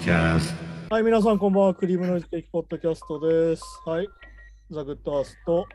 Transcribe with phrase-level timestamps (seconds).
[0.00, 0.54] Podcast.
[0.88, 1.74] はい、皆さん、こんばんは。
[1.74, 3.62] クリームノイズケーキポッドキャストです。
[3.84, 4.08] はい、
[4.70, 5.66] ザ・グッドアースト、よ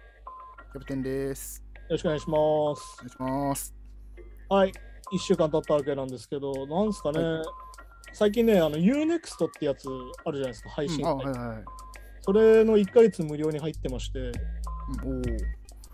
[0.71, 1.63] キャプテンです。
[1.89, 2.35] ろしくお願いしま
[2.75, 2.97] す。
[2.97, 3.75] お願いします。
[4.49, 4.71] はい、
[5.13, 7.19] 1週間経ったわけなんですけど、なんですかね、
[8.13, 9.87] 最近ね、あの UNEXT ってやつ
[10.25, 11.63] あるじゃないですか、配信、うん、あ、はいはいはい。
[12.21, 15.37] それの1ヶ月無料に入ってまして、うん、おー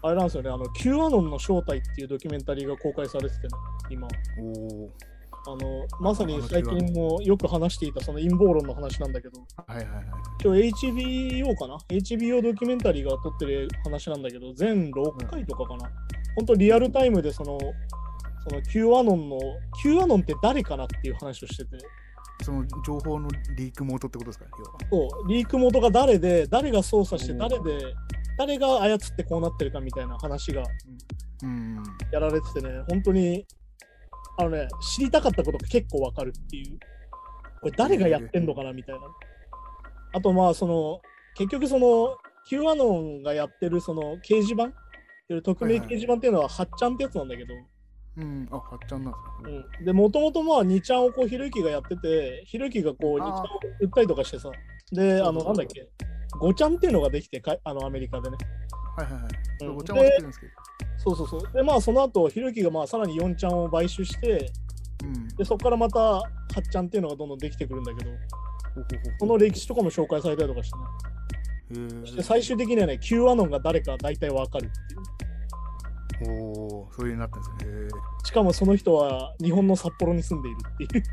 [0.03, 3.49] あれなんですよね、あの Q アノンの正体っていうドキュメンタリーが公開されててね、
[3.89, 4.07] 今。
[4.39, 5.10] おー
[5.47, 10.05] あのまさに最近もよく話していたその陰謀論の話なんだけど、はいはいはい。
[10.43, 15.89] 今日 HBO かな ?HBO ドキュメンタリーが撮ってる話なんだけど、全6回とかかな、
[16.35, 17.57] 本当リアルタイムでその、
[18.47, 19.39] その Q アノンの、
[19.81, 21.77] Q アノンって誰かなっていう話をしてて、
[22.43, 24.45] その情報のリーク元ってことですか？
[24.91, 25.09] 要は。
[25.11, 27.79] そう、リーク元が誰で、誰が操作して、うん誰で、
[28.37, 30.63] 誰が操ってこうなってるかみたいな話が
[31.43, 31.81] うん。
[32.11, 33.45] やられててね、本当に、
[34.41, 36.79] あのね、知りたかったことが結構わかるっていう。
[37.61, 39.01] これ誰がやってんのかなみたいな。
[40.13, 41.01] あとまあ、その、
[41.35, 42.17] 結局その、
[42.47, 44.73] Q アノンがやってるその掲示板？
[45.43, 47.53] 匿名掲示板っていうのは、はっちゃんってやつなんだけど、
[48.17, 48.47] うん。
[48.51, 49.65] あ、はっちゃんなんですね。
[49.79, 53.45] うん、で、もともとまあ、2ちゃんをこう、ひろゆきがやってて、ひろゆきがこう、2ちゃんを
[53.79, 54.51] 売ったりとかしてさ、
[54.91, 55.87] で、あの、なんだっけ、
[56.41, 58.37] 5ちゃんっていうのができてか、あの、アメリカでね。
[58.97, 59.65] はいはいはい。
[59.67, 60.51] うんお茶も知ってるんですけど。
[60.97, 61.53] そうそうそう。
[61.53, 64.51] で、まあ、その後、ひろゆきがまあ、さらに4ちゃんを買収して、
[65.03, 65.27] うん。
[65.29, 66.23] で、そこからまた、はっ
[66.71, 68.85] ちゃんっていうのがどんどんできてくるんだけど、ほうほうほう
[69.19, 70.83] その歴史とかも紹介されたりとかしてね。
[71.93, 76.31] へそして最終的にはね、Q アノンが誰か大体わかるっていう。
[76.33, 76.41] え。
[76.41, 78.01] おお、そういうになってるんですね。
[78.25, 81.03] しかもその人は日本の札幌に住んでいるっていう。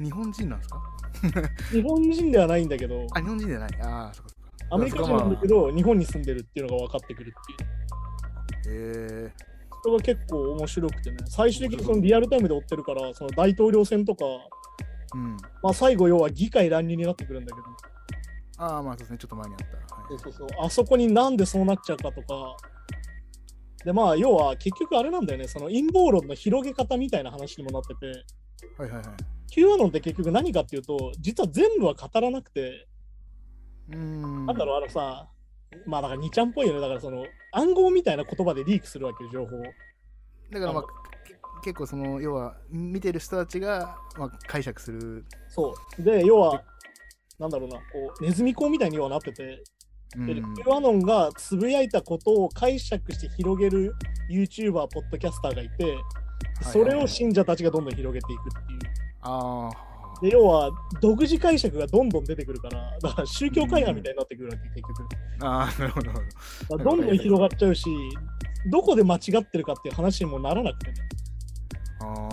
[0.04, 0.82] 日本人なんですか？
[1.72, 3.70] 日本人ではないんだけど、あ、日本人じゃない。
[3.82, 4.39] ああ、そっかそっか。
[4.70, 7.34] アメリカ人なんだけど、日本に住んでるっていうのが分かってくる
[8.62, 9.26] っていう。
[9.26, 9.32] へえ。
[9.82, 14.24] それが結構面白くてね、最終的にそのリアルタイムで追ってるから、その大統領選とか、
[15.14, 15.36] うん。
[15.62, 17.66] まあ最後要は議会乱入になってくるんだけど、
[18.64, 19.18] ああ、まあそうですね。
[19.18, 19.58] ちょっと前にあっ
[19.88, 19.94] た。
[19.94, 22.56] はいそうそうそう、あそこになんでそうなっちゃうかとか、
[23.84, 28.06] でまあ要は結局あれなんだよね、その陰謀論の広げ方みたいな話にもなってて、
[28.76, 29.06] はいはいはい。
[29.52, 32.88] Q アノンって結局何かっていうと、実は全部は語らなくて、
[33.90, 34.46] うーん。
[34.46, 35.28] なんだろう、あのさ、
[35.86, 39.62] まあだから2ちゃんっぽいよね、だからその暗号みたいな言葉でリークするわけよ、情報を。
[40.50, 40.84] だからまあ、
[41.24, 45.24] け結構その、要は、見てる人たちが、まあ、解釈する。
[45.48, 46.02] そう。
[46.02, 46.64] で、要は、
[47.38, 49.62] なんだろうな、こう、ネズミ講みたいにはなってて、
[50.16, 50.54] でうん。
[50.56, 53.94] Q アノンがつぶやいたことを解釈して広げる
[54.28, 55.96] YouTuber、ポッドキャスターがいて、
[56.62, 58.78] それを信者たちがどんどん広げていくっていう。
[59.20, 59.89] ああ。
[60.22, 60.70] で、要は、
[61.00, 65.08] 独自解釈がどんどん出てくるから、だから宗教会話みたいになってくるわけ、結局。
[65.42, 66.84] ああ、なるほど。
[66.84, 67.88] どんどん広がっちゃうし、
[68.66, 70.96] どこで間違ってるかっていう話にもならなくてね。
[72.02, 72.28] あ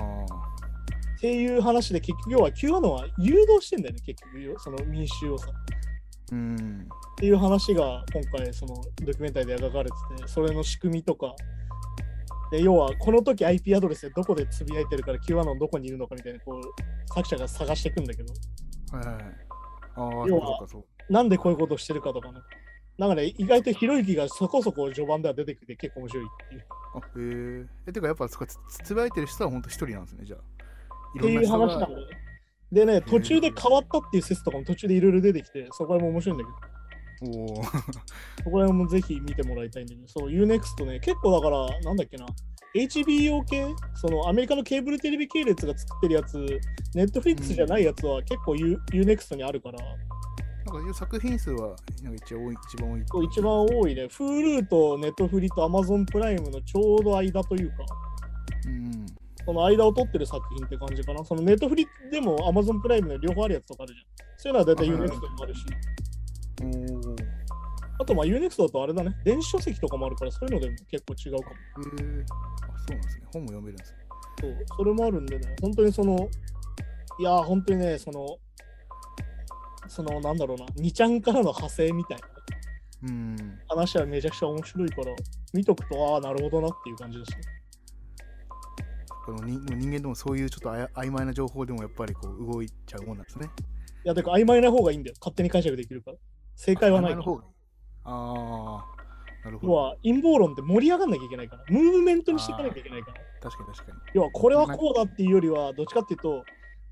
[1.17, 5.47] っていう話で、結局、要は Q アノンは誘導してんだよね、結局、その民衆をさ。
[5.49, 5.77] あ。
[6.31, 6.87] うん。
[7.17, 11.33] っていう話が今回そのドキュメンタリーで描かれててそれの仕組みとか
[12.51, 18.33] で要はこの時 IP アドレスでどこでつぶやいてるから Q アノンどこにいるのかみたいなこう作者が探していくんだけど。
[18.91, 19.15] はいはい。
[19.15, 19.23] はい。
[19.95, 20.67] ああ、要は
[21.09, 22.39] なんでこういうことをしてるかとかね。
[22.97, 26.65] なんかね意外とひろゆきがそこそこ序盤では出てきて結構面白いっていう。
[26.95, 27.65] あへえ。
[27.87, 28.37] え、てかやっぱつ
[28.83, 30.39] つぶやいてる人は本当一人なんですね、じゃあ。
[30.39, 32.17] っていう話なんだよね。
[32.71, 36.76] でね途中で変わったっていう説とかも途中でいろいろ出てきてそこら辺も面白いんだけど
[37.21, 37.63] おお。
[38.43, 42.25] そこら辺もぜひ見てもらいたいんだけど、そう、UNEXT ね、結構だから、なんだっけな、
[42.75, 46.37] HBO 系、そのアメリカのケーブルテレビ系列が作ってるやつ、
[46.95, 51.75] Netflix じゃないやつは結構 U- UNEXT にあるから、なんか作品数は
[52.13, 53.25] 一応多い一番多い。
[53.25, 57.85] 一番多いね、Hulu と Netflix と Amazon プライムのちょうど間というか、
[58.65, 59.05] うん。
[59.45, 61.23] その間を取ってる作品って感じかな。
[61.23, 64.05] その Netflix でも Amazon プライムの両方あるやつとかあるじゃん。
[64.37, 65.65] そういうのは大体 UNEXT にもあるし、
[66.63, 67.15] おお。
[67.99, 71.55] あとまあ UNEXT だとあれだね、電子書籍とかもあるから、そういうのでも結構違うかも。
[71.55, 72.25] へえ。
[72.29, 73.23] あ、そうなんですね。
[73.33, 73.97] 本も読めるんですね。
[74.39, 76.29] そう、それもあるんでね、本当にその、
[77.19, 78.37] いやー、本当にね、その、
[79.87, 82.27] その、なんだろうな、2ちゃんからの派生みたいな
[83.03, 83.59] うん。
[83.67, 85.15] 話はめちゃくちゃ面白いから、
[85.53, 87.37] 見とくと、ああ、なるほどなっていう感じですね。
[89.25, 93.49] この人人間でもそういうちょっとあや曖昧な情報でもやっぱりこう動いちゃうもんなんですね。
[94.05, 95.15] いや、てか、曖昧な方がいいんだよ。
[95.19, 96.17] 勝手に解釈できるから。
[96.57, 97.25] 正解はないから。
[98.03, 98.85] ああ。
[99.45, 99.73] なるほど。
[99.73, 103.21] 要は、陰謀論って盛り上がんなきゃいけないから、ムーブメントにしていかなきゃいけないから。
[103.41, 103.97] 確かに確かに。
[104.13, 106.43] 要は、これはこうだっていうよりは、どっちかっていうと、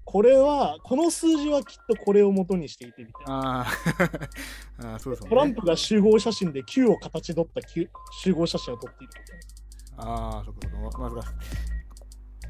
[0.05, 3.61] これは、この数字はきっとこれを元にしていてみたいな。
[3.61, 5.29] あー あー、そうですね。
[5.29, 10.13] トランプが集合写真で Q を形取った集合写真を撮っているみたいな。
[10.13, 11.01] ああ、そこそこ。
[11.01, 11.23] まずは、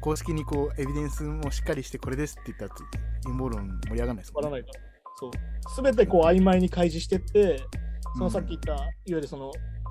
[0.00, 2.70] 公式にこうエビデンスもしっかりしてこれですって言ったら
[3.24, 4.50] 陰謀論盛り上がらないですもんね。
[4.50, 4.85] わからないから。
[5.18, 5.30] そう。
[5.70, 7.62] すべてこう曖昧に開示してって、
[8.16, 9.50] そのさっき言った、いわゆるその、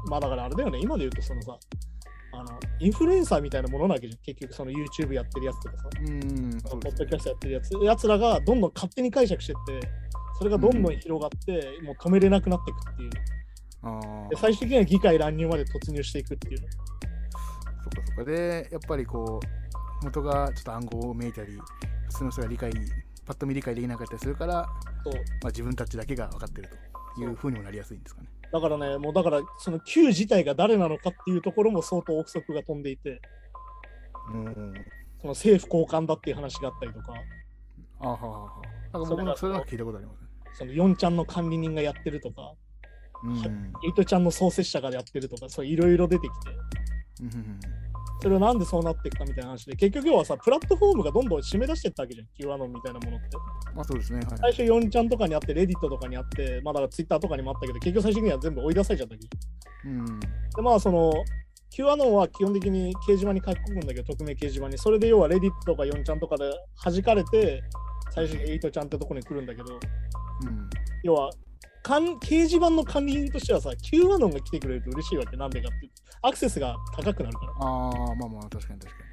[0.09, 1.57] まあだからあれだよね、今で言うとそのさ、
[2.33, 4.21] あの、インフルエンサーみたいなものなわけじゃん。
[4.21, 9.87] 結局その YouTube やってるやつとかさ、うん、ポッドキャストやってるやつ、やつらがどんどん勝手に解釈してって、
[10.37, 13.11] それがどんどん広がって、もう止めれなくなっていくっていう。
[13.83, 16.57] ああで、最終的には議会乱入まで突入していくっていう。
[16.57, 16.71] そっか
[18.05, 18.23] そっか。
[18.25, 19.39] で、やっぱりこ
[20.01, 21.53] う、元がちょっと暗号をめいたり、
[22.07, 22.71] 普通の人が理解、
[23.25, 24.53] パッと見理解できなかったりするから。
[24.53, 24.63] ま
[25.43, 26.69] あ、自分たちだけが分かってる
[27.15, 28.27] というふうにもなりやすいんですかね。
[28.51, 33.21] だからね、もうだから、その Q 自体が誰なのかっていうところも相当憶測が飛んでいて、
[34.31, 34.73] うん。
[35.21, 37.13] その政府高官だっていう話があったりとか、
[37.99, 38.51] あははは。
[38.93, 40.27] なんか僕もそれなんか聞いたことありますね。
[40.53, 42.53] その4ちゃんの管理人がやってるとか、
[43.23, 43.73] うん。
[43.95, 46.51] 8ちゃんの創設者がやってるとか、そういろいろ出てきて、
[47.21, 47.59] うんうん
[48.21, 53.27] それをなんでそうなっていくかみたいな話で、結局要はさ、プラットフォームがどんどん締め出していったわけじゃん、Q アノンみたいなものって。
[53.75, 54.19] まあそうですね。
[54.19, 54.37] はい。
[54.37, 60.19] 最初4ちゃんとかにあって、レディットとかにあって、まあだから Twitter とかにもあったけど、結局最終的には全部追い出されちゃったわけじゃんうん。
[60.19, 61.13] で、まあその、
[61.71, 64.77] Q アノンは基本的に掲示板に書き込むんだけど、匿名掲示板に。
[64.77, 66.49] それで要はレディットとか4ちゃんとかで
[66.83, 67.61] 弾かれて、
[68.11, 69.79] 最終的に8ちゃんってとこに来るんだけど、うん。
[71.03, 71.29] 要は、
[71.83, 75.35] かん掲示板の管理人としてはさ、Q アノンが来てくれると嬉しいわけ。
[75.35, 75.89] なんでかって
[76.25, 77.51] アクセスが高くなるから。
[77.59, 79.05] ああ、まあまあ、確かに確か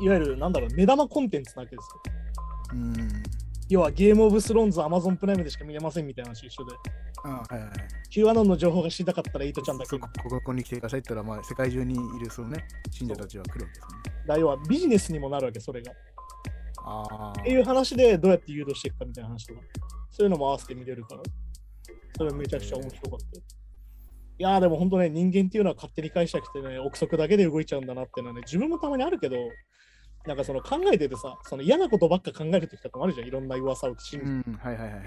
[0.00, 1.88] いわゆる、なんだろう、目玉コンテンツなわけです
[2.72, 2.76] よ。
[2.76, 2.80] に。
[2.80, 3.22] うん。
[3.68, 6.74] 要は、ゲームオブスローンズ、アマゾンプライムでしか見れませんみたいな話一緒で。
[7.24, 7.72] あはいはいはい。
[8.10, 9.98] Q アノンの情報が知りたかったら、8ちゃんだけそ。
[9.98, 14.24] こここに来てくださいって言ったら、まあ、世界中にいるそのね、信者たちは来るわけですよね。
[14.26, 15.92] だ要は、ビジネスにもなるわけ、それが。
[16.84, 17.40] ああ。
[17.40, 19.60] っていう話で、どうやって誘導していくかみたいな話とか。
[20.10, 21.22] そういうのも合わせて見れるから。
[22.16, 23.44] それめちゃくちゃ面白かったよ。
[24.40, 29.36] いやーでも本当ね、人間っていうのは勝手に解釈してね、憶測だけで動いちゃうんだなっていうのはね、自分もたまにあるけど、
[30.26, 34.50] なんかその考えててさ、その嫌なことばっか考えるときとかもあるじゃん、いろんな噂を信じて。
[34.50, 35.02] うん、はいはいはいはい。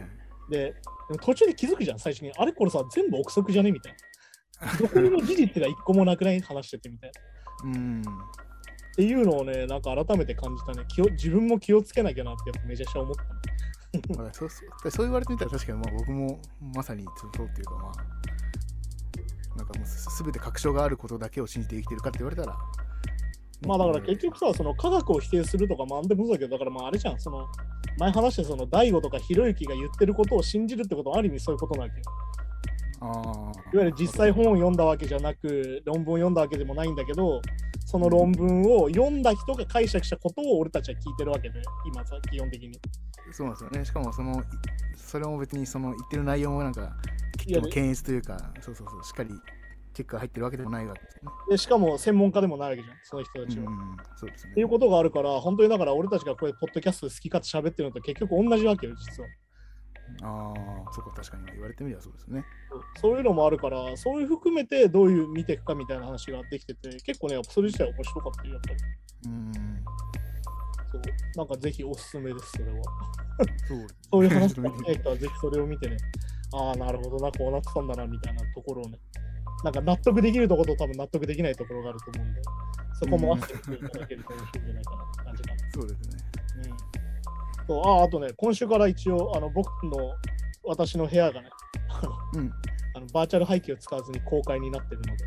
[0.50, 0.74] で、で
[1.12, 2.32] も途中で気づくじゃん、最初に。
[2.38, 3.96] あれこれさ、全部憶測じゃねみたい
[4.62, 4.78] な。
[4.78, 7.12] どこにも事実が一個もなくない話しててみたい
[7.64, 7.70] な。
[7.70, 8.02] うん。
[8.02, 8.06] っ
[8.96, 10.86] ていうのをね、なんか改めて感じたね。
[10.90, 13.30] 気を自分も気をつけなきゃなってやっぱめちゃくちゃ思ったね。
[14.18, 16.40] まあ、そうそうそう言われてみたら確かにまあ僕も
[16.74, 17.04] まさに
[17.36, 17.92] そうっていうかまあ
[19.58, 22.56] なんかもうすすべて確証があることだけを信じて生きてるかって言われたら、
[23.68, 27.48] まあだから結局さ、その科学を否定するとか、まあなんでもそうだけど、だからまああれじゃん、その
[28.00, 32.04] 前話したその大悟とかひろゆきが言ってることを信じるってことはある意味そういうことなわけよ。
[33.02, 37.42] あいわゆる実際本を読んだわけじゃなく、論文を読んだわけでもないんだけど、
[37.92, 42.80] その論文を読んだ人が解釈したことを俺たちは聞いてるわけで、今さ、基本的に。
[43.30, 44.44] あそうなんですよねしかもそのい
[44.96, 46.96] それも別にその言ってる内容もなんか
[47.38, 49.30] 結構検閲というかそうそうそうしっかり
[49.94, 53.66] チェックが入ってるわけでもないわけですよねでしかも専門家でもないわけじゃん、その人たちは。
[53.66, 59.30] うんうんそうですねっていうことがあるから、本当にだから俺たちがこういうポッドキャストで好き勝手喋ってるのと結局同じわけよ、実は。
[60.22, 60.54] あ
[60.88, 62.44] あそうか確かに言われてみればそうですね
[63.02, 68.76] そういうのもあるから、そういう含めてどういう見ていくかみたいな話ができてて、結構ね、やっぱそれ自体面白かったよ、やっぱり。
[69.28, 69.52] うん
[70.92, 71.02] そう。
[71.36, 72.84] なんかぜひおすすめです、それは。
[73.68, 75.98] そうそういう話が見たい人はぜひそれを見てね、
[76.54, 79.00] ああ、なるほどな、こうなってたんだな、みたいなところをね、
[79.64, 82.42] なんか納得できるところと多分納得できないところがあると思うんで、
[83.00, 85.72] そこも合わせていただけると面白いんじゃないかなって感じかな。
[85.74, 86.18] そうですね
[86.66, 87.01] うん。
[87.68, 87.82] そう。
[87.86, 90.16] ああ、あとね、今週から一応、あの僕の
[90.64, 91.50] 私の部屋がね、
[91.90, 92.52] あのうん。
[92.94, 95.26] あのバーチャル背景を使わずに公開になってるので、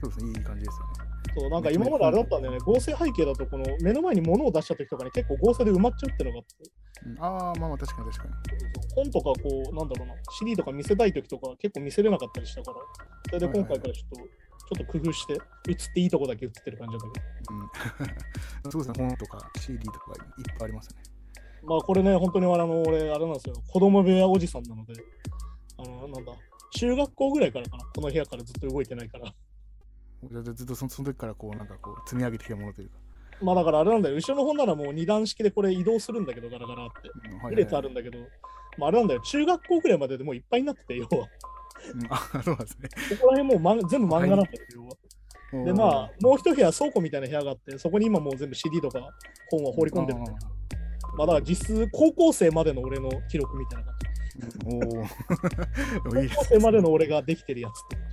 [0.00, 0.30] そうですね。
[0.30, 1.12] いい感じですよね。
[1.34, 6.70] そうなんか今まであれだったんだよね、合成背景だと、この目の前に物を出した時とかに結構合成で埋まっちゃうっていうのがあって、
[7.06, 7.24] うん。
[7.24, 8.34] ああまあまあ確かに確かに。
[8.94, 12.76] 本とかこう、なんだろうな、CD とか見せたい時とか結構見せれなかったりしたから、
[13.26, 15.34] それで今回からちょっと、ちょっと工夫して、
[15.68, 18.70] 映っていいとこだけ映ってる感じだけうん。
[18.72, 19.08] そうですね。
[19.08, 21.02] 本とか CD とかいっぱいありますね。
[21.04, 21.11] ど、
[21.64, 24.94] まあこれね、本当にあの俺、あれなんですよ、子供部屋おじさんなので、
[25.78, 26.32] あの、なんだ、
[26.72, 29.32] 中学校ぐらいからかな、この部屋からずっと動いてないから。
[30.30, 32.94] じゃあずっとそのその時からこうなんかこう積み上げてきたものというか、
[33.42, 37.10] まあだからあれなんだよ、後ろの方ならもう二段式でこれ移動するんだけど、ガラガラって。
[37.30, 38.18] うんはいはい2列あるんだけど、
[38.78, 41.28] まあ、あれなんだよ、中学校ぐらいまででもういっぱいになってて、要は。
[41.94, 42.06] うん。
[42.08, 42.88] あそうですね。
[43.10, 44.96] ここら辺もう、ま、全部漫画なんだよ、要は。
[45.64, 49.10] で、まあ、もう一部屋倉庫みたいな部屋があって、そこに今もう全部 CD とか
[49.50, 50.38] 本を放り込んでるんだよ。
[51.16, 54.02] まあだから実質、高校生までの俺の記録みたいな感じ。
[54.66, 58.12] おお高校す生までの俺ができてるやつって感じ。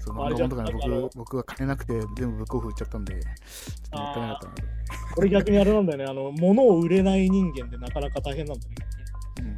[0.00, 4.54] そうあれじゃ漫画本とかね僕僕は金なくて全部ブックオフ売っちゃったんでちょっともったいなかったな
[5.14, 8.74] と俺逆にあれなんだよね、あの、物を売れない人間でなかなか大変なんだね。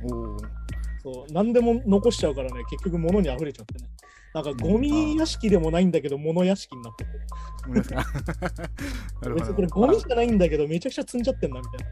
[0.05, 0.37] うんおお
[1.03, 3.89] そう、何でも残しちゃうからね、結局物に溢れちゃってね。
[4.33, 7.11] なんかゴミ屋敷でもないんだけど、物屋敷になってて。
[9.35, 11.87] 別にこれゴミじゃないんだけど、めちゃくちゃ積んじゃってんなみたいな。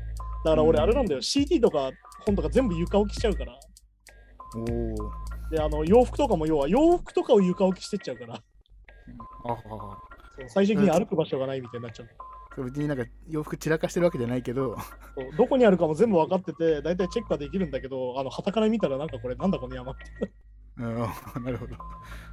[0.44, 1.90] だから俺、うんあれなんだよ、CD とか
[2.26, 3.58] 本とか全部床置きしちゃうから。
[4.54, 4.64] おお
[5.50, 8.42] で、あの洋服とかも要は洋服とかを床置きしてっちゃうから、
[10.48, 12.08] 最終的に歩く場所がないみたいになっちゃう。
[12.64, 14.76] 別になんか洋服散らかしてるわけじゃないけど
[15.36, 20.32] どこにあるかも全部分かってて、大体チェックはできるんだけど、あの、旗から見たらなんかこれなんだこの山って。
[20.78, 20.94] うん
[21.44, 21.74] なるほど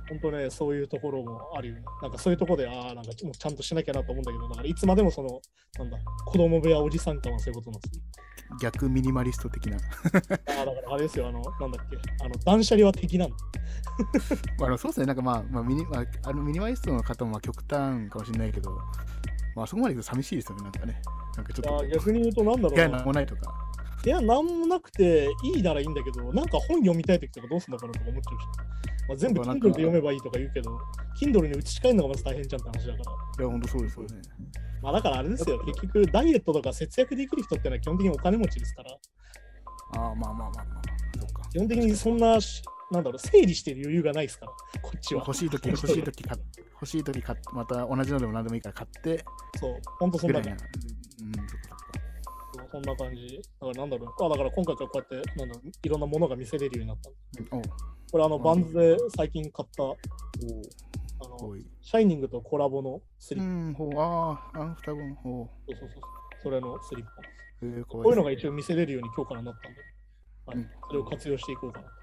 [0.07, 1.81] 本当ね、そういうところもあるよね。
[2.03, 5.41] なんかそういうところで、ああ、なんかもうちゃんとしなきゃなと思うんだけど、だからいつまでもその、
[5.79, 8.03] なんだ、子供部屋おじさん感はそういうことなんですよ。
[8.61, 9.77] 逆ミニマリスト的な
[10.57, 13.35] ああ、だからあれですよ、あの、なんだっけ、あの、断捨離は敵なんだ。
[14.59, 18.77] まあそうですねなんかまあ、まあミニまあ、あのミニマリストの方もまあ極端かもしれないけど
[19.55, 21.01] まあそこまで言うと寂しいですよねなんかね。
[21.37, 21.87] なんかちょっと。
[21.87, 22.97] 逆に言うと、なんだろ部屋うな。
[22.97, 23.53] なんもないとか。
[24.05, 28.45] いや、なんもなくていいならいいんだけど、なんか本読みたいときとかどうすんのかなとか思っちゃうし。
[29.07, 30.79] まあ、全部 Kindle かで読めばいいとか言うけど、
[31.19, 33.43] Kindle に打ち替えるのがまず大変じゃんって話だから。
[33.43, 34.21] いや本当そうですよね。
[34.81, 38.91] まあだからあれですよ、結局ダイエットとか節約できる人ってのは基本的にお金持ちですから、
[39.97, 40.65] ああまあまあまあまあ
[41.19, 41.49] そっか。
[41.51, 42.61] 基本的にそんなし、
[42.91, 44.51] なんだろう、整理してる余裕がないですから、
[44.81, 45.21] こっちは。
[45.21, 46.41] 欲しい時 欲しい時買っ
[46.73, 49.23] 欲しい時買っまた同じのでも何でもいいから買って
[49.57, 50.63] そう、ほんとそんなな感じ。
[51.23, 51.31] うん
[52.71, 53.41] そんな感じ。
[53.61, 54.23] だからなんだろう。
[54.25, 57.09] あだから今回からこうやって、なんだろう、いろんなものが見せれるようになった。
[57.55, 57.61] うんお
[58.11, 63.51] これあの、バンズで最近買った、あの、シャイニングとコラボのスリうッパ。
[63.71, 66.01] んほうあああ双子のほそうそうそうそう。
[66.43, 67.11] それのスリッパ。
[67.11, 67.15] う
[67.61, 69.81] えー、ここういうのが一応見せれるように今日からなったんで、
[70.45, 71.93] はいうんそれを活用していこうかなと。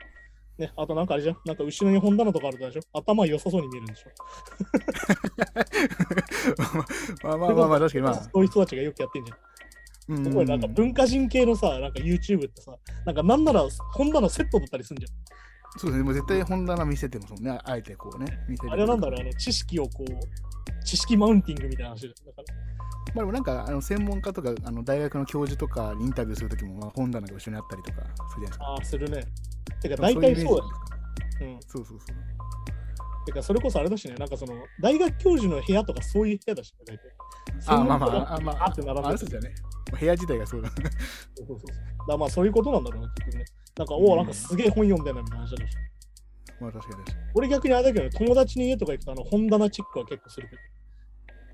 [0.59, 4.11] ね、あとなんかあれじゃん、なんか後ろに本棚とかあるでしょ頭良さそうに見えるんでしょ。
[7.26, 8.14] まあまあまあまあ確かにまあ。
[8.14, 9.38] そういう人たちがよくやってんじゃん。
[10.09, 15.06] うんすごいなんか文化人系のさ、なんか YouTube ってさ、なんかなんなら本棚セットだったりするんじ
[15.78, 16.04] そうですね。
[16.04, 17.59] もう絶対本棚見せてもそのね。
[17.64, 20.12] あえてこうね見せあれなんだろう、あの知識をこう、
[20.85, 22.55] 知識マウンティングみたいな話だから。
[23.15, 29.25] まあでもなんかあの専門家とかあの大学の教授とかにインタビューするときもまあ本棚が後ろにあったりとかするじゃないですかああ、するね。
[29.83, 31.45] てか大体そうだいイメージなんですか？
[31.45, 31.61] うん。
[31.61, 32.17] そうそうそう
[33.27, 37.05] てかそれこそあれだしね、なんかその大学教授の部屋とかそういう部屋だしね、大体。
[37.67, 39.55] あまあまああまああって並んでるあそうじゃね
[39.99, 40.81] 部屋自体がそうだそう
[41.37, 42.09] そうそうそう。
[42.09, 43.45] だまあそういうことなんだろうね、結局ね。
[43.77, 45.77] なんか、おお、なんかすげえ本読んでんなみたいな話だし。
[46.62, 50.69] まあ確かに確か俺逆にあれだけど、ね、友達に家とか行くとあの本棚チェックは結構するけど、に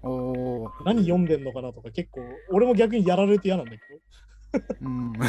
[0.02, 3.82] おお何読んでんのかなとか結構、俺も逆にやられて嫌なんだけど、
[4.82, 5.12] うん。
[5.18, 5.28] あ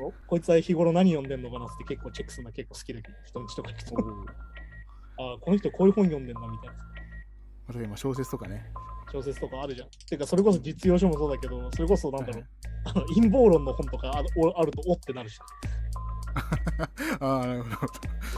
[0.00, 3.96] のこいつは日頃何読んでんのかなって結構チェックするのは結構好きだけど、人の家とか行くと、
[5.18, 7.88] あーこの人こういう本読んでんなみたいな。
[7.88, 8.64] まあ小説とかね。
[9.12, 9.88] 小説とかあるじゃん。
[10.08, 12.46] てか、それこそ実用書もそうだけど、それこそなんだろはい、う
[12.84, 15.38] あの陰謀論の本とかあるおあるとおってなるし、
[17.20, 17.92] ああなるほど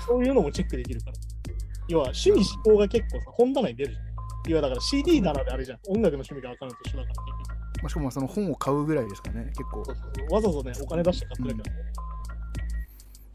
[0.07, 1.13] そういうのもチェックできるから。
[1.89, 4.05] 要は趣味思考が結構さ、本棚に出るじゃん。
[4.49, 5.79] 要はだから CD 棚であれじゃん。
[5.89, 7.61] 音楽の趣味が分かるのと一緒だから結局。
[7.83, 11.83] まあ、しかもまあその本を買うぐらいですかね結構そうそうそうわざわざね、お金出して買ってるからね、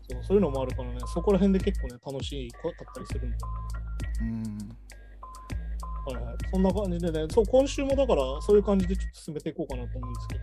[0.10, 0.24] そう。
[0.24, 3.42] そういうのもあるからね、そこら辺で結構ね、楽しいかったりするんだよ。
[4.22, 4.76] うん
[6.06, 6.36] はいはい。
[6.52, 10.42] そんな感じでね、そう、今週もだから、そういう感じでちょっと進めていこうかなと思うんですけど。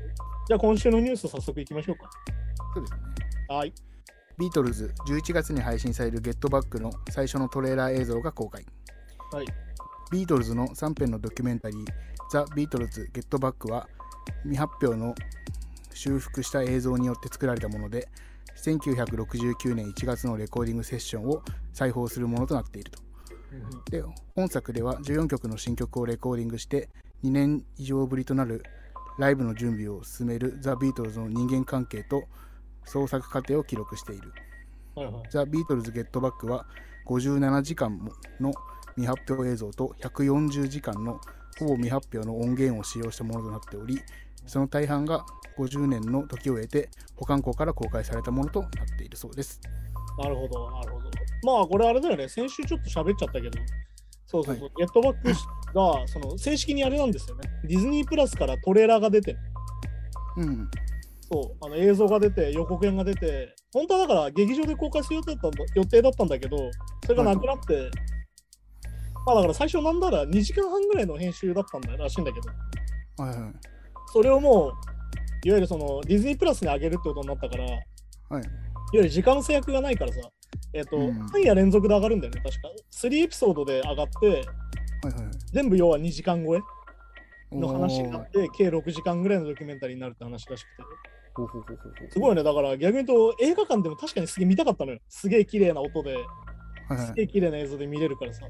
[0.49, 2.11] じゃあ今週のニュース早速いきましょうか。
[2.75, 2.99] そうですね
[3.49, 3.73] はい。
[4.39, 8.65] ビートルズ11月に配信されるゲットバックの最初のトレーラー映像が公開。
[9.33, 9.47] はい。
[10.11, 11.85] ビートルズの3編のドキュメンタリー
[12.31, 13.89] 「ザ・ビートルズ・ゲットバック」は
[14.43, 15.15] 未発表の
[15.95, 18.09] 修復した映像によって作られたもので
[18.57, 23.03] 1969年1月のレコーディングセッションを再放するものとなっていると。
[23.91, 24.03] で
[24.35, 26.89] 本作では14曲の新曲をレコーディングして
[27.23, 28.63] 2年以上ぶりとなる
[29.19, 32.25] ライブの準備を進めるザ・ビートルズの人間関係と
[32.85, 34.33] 創作過程を記録している。
[34.95, 35.23] はいはい。
[35.31, 36.67] ザ・ビートルズ・ゲットバックは
[37.07, 37.99] 57時間
[38.41, 38.53] の
[38.95, 41.21] 未発表映像と140時間の
[41.59, 44.01] ほぼ未発表の音源を使用したものとなっており
[44.47, 45.25] その大半が
[45.59, 49.61] 50年の時を経て保管庫から公開されたものとなっているそうです。
[50.19, 51.11] なるほど、なるほど。
[51.43, 53.51] まあ、これあれだよね、先週ちょっと喋っちゃったけど、
[54.27, 57.51] そうそうそう、ゲットバックが、その、正式にあれなんですよね。
[57.65, 59.37] ディズニープラスからトレーラーが出て、
[60.37, 60.71] うん
[61.33, 66.57] そう、あの映像が出て、予告編が出て、本当はだから劇場で公開する予定だったんだ予定だったんだけど、
[67.05, 67.91] それがなくなって、
[69.25, 73.53] まあだから最初なんだら2時間半ぐらいの編集だったんだらしいんだけど、はいはい。
[74.13, 77.69] それをもう、いわゆるそのディズニープラスに上げるってことになったから、い。
[77.69, 77.77] わ
[78.31, 78.45] はい
[78.95, 80.21] ゆる時間制約がないからさ、
[80.75, 81.15] えっ、と、うん。
[81.15, 82.69] 半夜連続で上がるんだよね、確か。
[82.93, 84.45] 3エピソードで上がって、はいはい
[85.53, 86.61] 全部要は2時間超え
[87.51, 90.83] おの話になーって、計6時間ぐらいのドキュメンタリーになるって話らしくて。
[92.11, 92.43] すごいよね。
[92.43, 94.99] だから逆に言うと映画館でも確かにすげえ見たかったのよ。
[95.09, 96.17] すげえ綺麗な音で、
[97.07, 98.47] すげえ綺麗な映像で見れるからさ。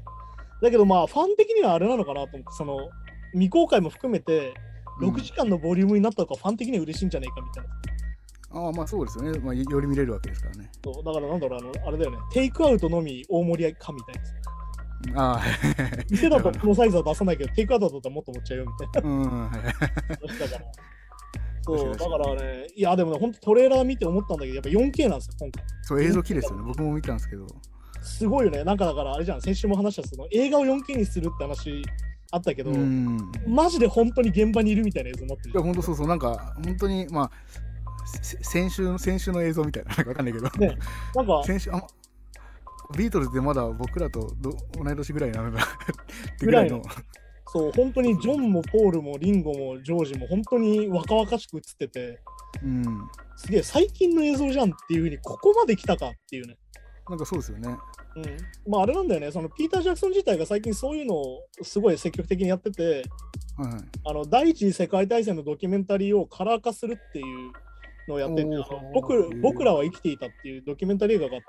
[0.61, 2.89] だけどまあファン的にはあれなのかなと思って、その
[3.33, 4.53] 未公開も含めて
[4.99, 7.69] うん6時間のボリュームになったのがファン的には嬉しいんじゃないかみたいな。
[8.65, 12.17] ああまあそうですよね、まあ、より見れるわけですからねそうだからなんだろうあの、あれだよね。
[12.31, 14.33] テイクアウトのみ大盛りかみたいなさ。
[15.15, 15.41] ああ
[16.09, 20.71] 店だと このサイズは出さないけど、テイクアウトだったらもっと持っちゃうよみたいなうんはい話だから。
[21.63, 25.63] そう、だ確からね、いやでもね、ほんとトレーラー見て思ったんだけど、やっぱ 4K なんですよ、今回。
[25.83, 26.63] そう映像綺麗ですよね。
[26.65, 27.47] 僕も見たんですけど。
[28.01, 28.63] すごいよね。
[28.63, 31.83] なんかだからあれじゃん、先週も話したその映画を 4K にするって話
[32.31, 33.17] あったけど、うん。
[33.47, 37.31] マジで本当に現場にいるみたいな映像になってるいや、本当そうそう、なんか、本当に、まあ、
[38.05, 40.77] せ先週の、先週の映像みたいな、なんかわかんないけど、ね。
[41.15, 41.85] なんか、先週、あ
[42.97, 46.81] ビートルズでまだ僕らとど同い年ぐらいなのだってぐらいの、
[47.53, 52.19] そう、本当にジョンもポールもリンゴもジョージも本当に若々しく映ってて、
[52.63, 52.83] うん、
[53.35, 56.57] すげえ最近の映像じゃんっていうふうにここまで来たかっていうね。
[57.07, 57.77] なんかそうですよね。
[58.15, 63.03] うん、まああれなんだよね、そのピーター・ジャクソン自体が最近そういうのをすごい積極的にやってて、
[63.55, 63.81] はいはい。
[64.05, 67.51] あの第一次世界大戦のドキュメンタリーをカラー化するっていう
[68.07, 68.49] のをやってて、
[68.93, 71.47] 僕僕らは生きていたっていうドキュメンタリー映画があって、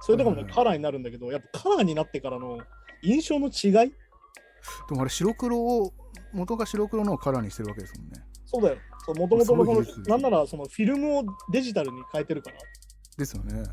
[0.00, 2.58] それとかもねカラーになるんだけど、やっぱカラーになってからの
[3.02, 3.92] 印象の違い
[4.88, 5.92] でもあれ、白黒を、
[6.32, 8.24] 元が白黒のをカラーにしてるわけですもんね。
[8.44, 8.76] そうだよ。
[9.08, 12.58] もともとのこのなんならそのフィルムをデジタルに変えてるから。
[13.16, 13.64] ですよね。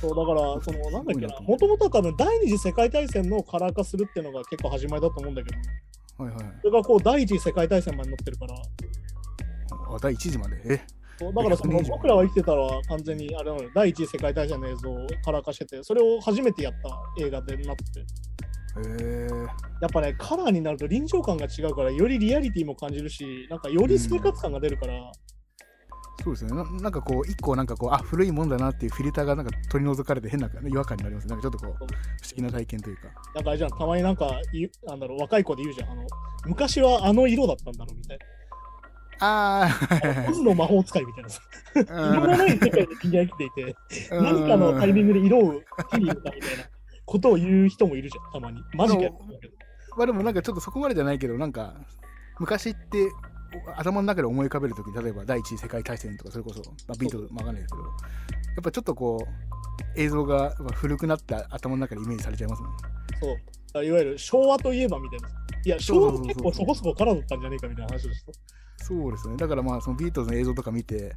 [0.00, 6.44] そうだから、そのなんだっけなもうともとは多分第二次世界大戦のカラー化するっていうのが結構始まりだと思うんだけど、はいはい。
[6.60, 10.60] それがこう第一次世界大戦まで乗ってるから、あ、第1次まで？
[10.66, 10.80] え？
[11.20, 17.82] だからその100年以上僕らは生きてたら完全にあれなのよ第一次世界大戦の映像をカラー化してて、それを初めてやった映画でなって
[19.80, 24.94] やっぱね、カラーになると臨場感が違うから、よりリアリティも感じるし、なんかより生活感が出るから、
[26.22, 26.82] そうですよねな。
[26.82, 31.30] なんかこう、一個なんかこう、あ、古いもんだなっていうフィルターがなんか取り除かれて変な違和感になりますね。
[31.30, 31.86] なんかちょっとこう、不思
[32.36, 33.02] 議な体験というか。
[33.34, 34.30] なんかあれじゃん、たまになんか
[34.86, 36.06] なんだろう、若い子で言うじゃん、あの
[36.46, 38.18] 昔はあの色だったんだろうみたい
[39.20, 39.68] あ
[40.24, 40.30] な。
[40.30, 41.40] オズの魔法使いみたいなさ、
[41.74, 41.80] あ、
[42.14, 43.76] 色のない世界で人間が生きていて、
[44.12, 46.64] うん何かのタイミングで色を手に入れたみたいな
[47.04, 48.62] ことを言う人もいるじゃん、たまに。
[48.74, 49.18] マジかよ。
[49.96, 51.74] まあでもなんかちょっとそこまでじゃないけど、なんか
[52.38, 53.10] 昔って
[53.66, 57.90] お頭の中で思い浮かべるとき、例えば第一次世界大戦とか、それこそ、まあ、ビートルズ、わかんないですけど、や
[58.60, 59.18] っぱちょっとこ
[59.96, 62.72] う、映像がまあ古くなった頭の中でイメージされちゃいますもん。
[63.20, 63.84] そう。
[63.84, 65.28] いわゆる昭和といえばみたいな。
[65.64, 68.24] いや、昭和も結構そこそこカラーだったんじゃねえかみたいな話でし
[68.78, 69.36] そうですね。
[69.36, 71.14] だからまあ、そのビートルズの映像とか見て、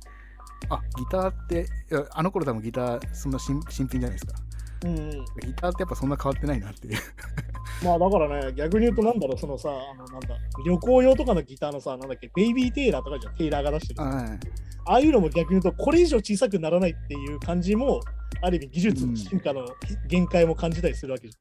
[0.70, 1.68] あギターって、
[2.12, 4.34] あの頃多分ギター、そんな新新品じゃないですか。
[4.84, 4.88] ょ。
[4.88, 5.10] うん、うん。
[5.12, 6.98] ギターってやっぱそんな変わってないなっていう。
[7.84, 14.02] まあだからね、逆に言うとなんだろう、そのさ、あのなんだ、旅行用とかのギターのさ、なんだっけ、ベイビーテイラーとかじゃん、テイラーが出してる。
[14.02, 14.40] あはい
[14.88, 18.02] あいうのも逆に言うと、これ以上小さくならないっていう感じも、
[18.42, 19.66] ある意味技術の進化の
[20.08, 21.36] 限界も感じたりするわけじ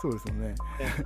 [0.00, 0.54] そうですよね。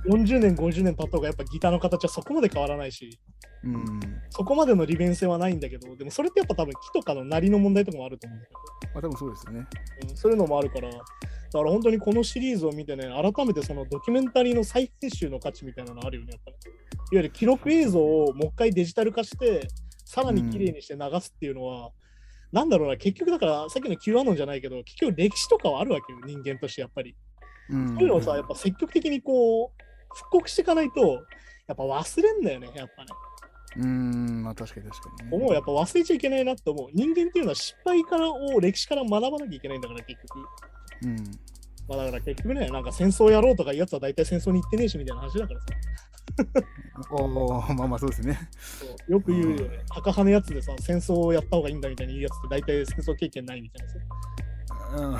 [0.07, 0.23] ゃん。
[0.23, 3.19] 40年、50年経った方がやっぱギターの形はそこまで変わらないし、
[3.63, 3.99] うん。
[4.29, 8.59] そこまでの利便性はないんだけど、でもそれってやっぱ多分木とかの鳴りの問題とかもあると思うんだけど。
[8.93, 9.67] まあ多分そうですよね。
[10.09, 10.89] うんそういうのもあるから、
[11.55, 16.57] だから本当にこのシリーズを見てね、改めてそのドキュメンタリーの再編集の価値みたいなのあるよね、やっぱり。
[16.57, 19.69] いわゆる記録映像をもう一回デジタル化して、
[20.03, 21.91] さらに綺麗にして流すっていうのは、
[22.51, 27.15] なんだろうな、結局だから、さっきの Q アノンじゃないけど、結局歴史とかはあるわけよ、人間としてやっぱり。
[27.69, 27.87] うん。
[27.87, 31.23] そういうのをさ、やっぱ積極的にこう、復刻していかないと、
[31.67, 33.07] やっぱ忘れんだよね、やっぱね。
[33.77, 35.37] うん、まあ確かに確かに、ね。
[35.37, 36.89] 思う、やっぱ忘れちゃいけないなって思う。
[36.93, 40.45] 人間っていうのは失敗からを歴史から学ばなきゃいけないんだから、結局。
[41.03, 41.15] うん。
[41.87, 45.67] まあだから結局ね、なんか戦争やろうとかいうやつは大体戦争に行ってねえしみたいな話だからさ。
[47.11, 48.49] おおまあまあそうですね。
[48.51, 49.79] そうよく言うよね。
[49.89, 53.99] 赤羽のやつでさ、戦争をやった方がいいんだみたいに言うやつって大体戦争経験ないみたいなさ。
[54.95, 55.13] うん。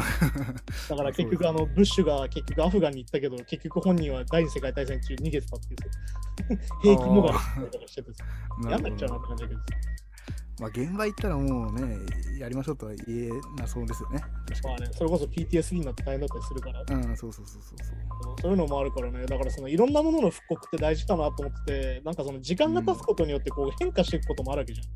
[0.90, 6.66] だから 結局あのブッシュが結局アフガンに行ったけど、結局本人は第二次世界大戦中逃げてたっていうさ。
[6.84, 7.22] 兵器逃
[7.62, 8.26] れとかしててさ。
[8.68, 9.66] 嫌になっちゃうなって感じだけどさ。
[10.60, 11.98] まあ現場行ったらもうね、
[12.40, 14.22] やりましょうとは言えなそうですよね。
[14.64, 16.84] まあね、それこそ PTSD になって大変だったりするから。
[16.88, 17.78] うん、そうそうそうそう
[18.24, 18.36] そう。
[18.42, 24.88] そういうのもあるからね、だからそのいろんなものの復刻って大事だなと思ってて、なんかその時間が経つことによってこう変化していくこともあるわけじゃん。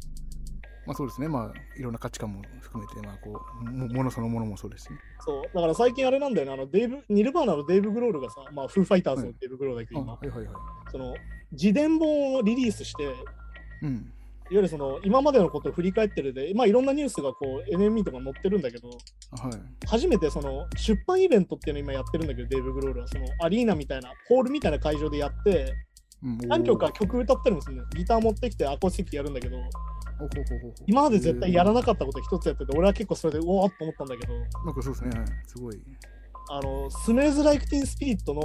[0.85, 1.27] まあそうですね。
[1.27, 4.97] まあいろんな価値観も含めて、まあこう、もものそのものもそうですしね。
[5.19, 10.55] そう、だから最近あれなんだよね、あのデイブ、ニルバーナのデイブ・グロールがさ、まあ、フーファイターズのデイブ・グロールだけど、今、あはいはいはい。
[10.91, 11.13] その
[11.51, 13.13] 自伝本をリリースして、
[14.51, 14.55] いわうん。
[14.57, 19.88] ゆるその今までのことを振り返ってるで、まあいろんなニュースがこう NME とか載ってるんだけど、はい。
[19.88, 25.73] 初めてその出版イベントっていうのを今やってるんだけど、デイブ・グロールはそのアリーナみたいな、ホールみたいな会場でやって、
[26.21, 27.89] うん何曲か曲歌ったりもするんだよ。
[27.95, 29.57] ギター持ってきてアコースティックやるんだけど、
[30.85, 34.33] 今まで絶対やらなかったこと一つやってて、俺は結構それでおおっと思ったんだけど、
[34.65, 35.79] なんかそうですね、はいすごい。
[36.51, 38.41] あの、スメーズ・ライク・ティン・スピリットの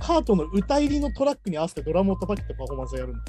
[0.00, 3.24] カートの歌入りのトラックに合わせてドラムを叩くってパフォーマンスをやるんだよ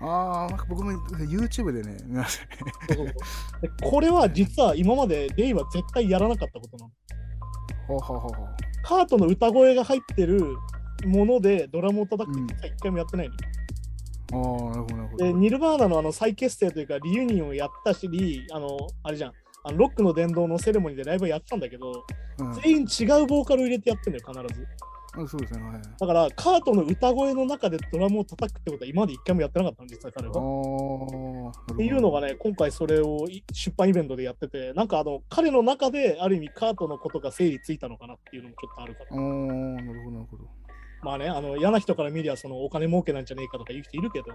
[0.00, 2.72] ああ、なんか僕も YouTube でね、見ましたね。
[2.88, 3.12] そうそうそ
[3.58, 6.92] うでこれは実は今までデイは絶対やらなかったことなの。
[7.88, 8.46] ほうほうほうほう。
[8.82, 10.56] カートの歌声が入ってる
[11.06, 13.40] ものでドラムを叩くってうん実は一回もやってないのよ。
[14.32, 15.24] ああ、なるほど、なるほど。
[15.24, 19.32] で、ニルバーナのあの再結成というか、リユニオンをやったし、あの、あれじゃん、
[19.64, 22.04] あのロックの殿堂のセレモニーでライブをやってたんだけど、
[22.38, 24.66] うん全員違うボーカルを入れてやってんだよ、必ず。
[25.16, 25.82] あそうですね、はい。
[25.98, 31.52] だから、カートの歌声の中でドラムを叩くってことは今まで一回もやってなかったの、実は彼あは。
[31.68, 32.26] あ、っていうのがね。
[32.26, 39.16] ね、今回それをい出版イベントでやってて、なんかあの、彼の中である意味カートのことが整理ついたのかなっていうのもちょっとあるから。
[39.16, 40.44] なるほど、なるほど。
[41.02, 44.28] まあね、あの嫌な人から見りゃそのお金儲けなんじゃねえかとか言う人いるけど、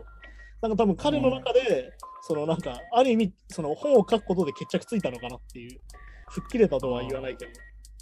[0.61, 1.91] なんか多分彼の中で、
[2.21, 5.79] そのなんか、ある意味、その本を書くことで決着ついたのかなっていう、
[6.29, 7.51] 吹っ切れたとは言わないけど、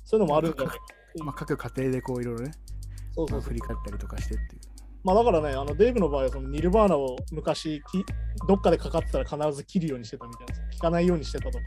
[0.05, 0.98] そういうのもあるんじゃないか。
[1.17, 3.53] まあ、各家庭でこういろいろね、まあ、そうそう振。
[3.55, 4.61] り返ったりとかしてっていう。
[5.03, 8.05] まあだからね、あのデイブの場合はそのニルバーナを昔き、
[8.47, 11.63] どっかでかかってたら必ず切るようにしてたみたいな、聞かないようにしてたとか、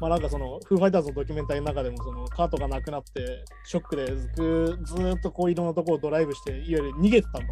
[0.00, 7.42] まあなんかその、フーファイターズのドキュメンタリーの中でも、そのカートがなくなって、ショックでずーずーっとこういろんなところをドライブして、いわゆる逃げてたんだっ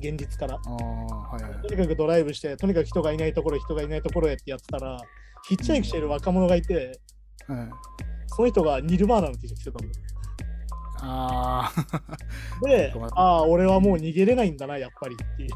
[0.00, 0.54] て、現実から。
[0.54, 1.74] ああ、はいはいはいと。
[1.74, 5.00] にかくドライブして、とにかく人がいないところ、人がいないところへってやってたら、
[5.48, 7.00] ヒッチハイクしている若者がいて、
[7.46, 7.70] はい、
[8.36, 10.04] その人がニルバーナの T シャツ着てたんだよ。
[11.02, 15.50] ああ、で ああ、俺はもう逃げれないんだな、やっぱりっていう。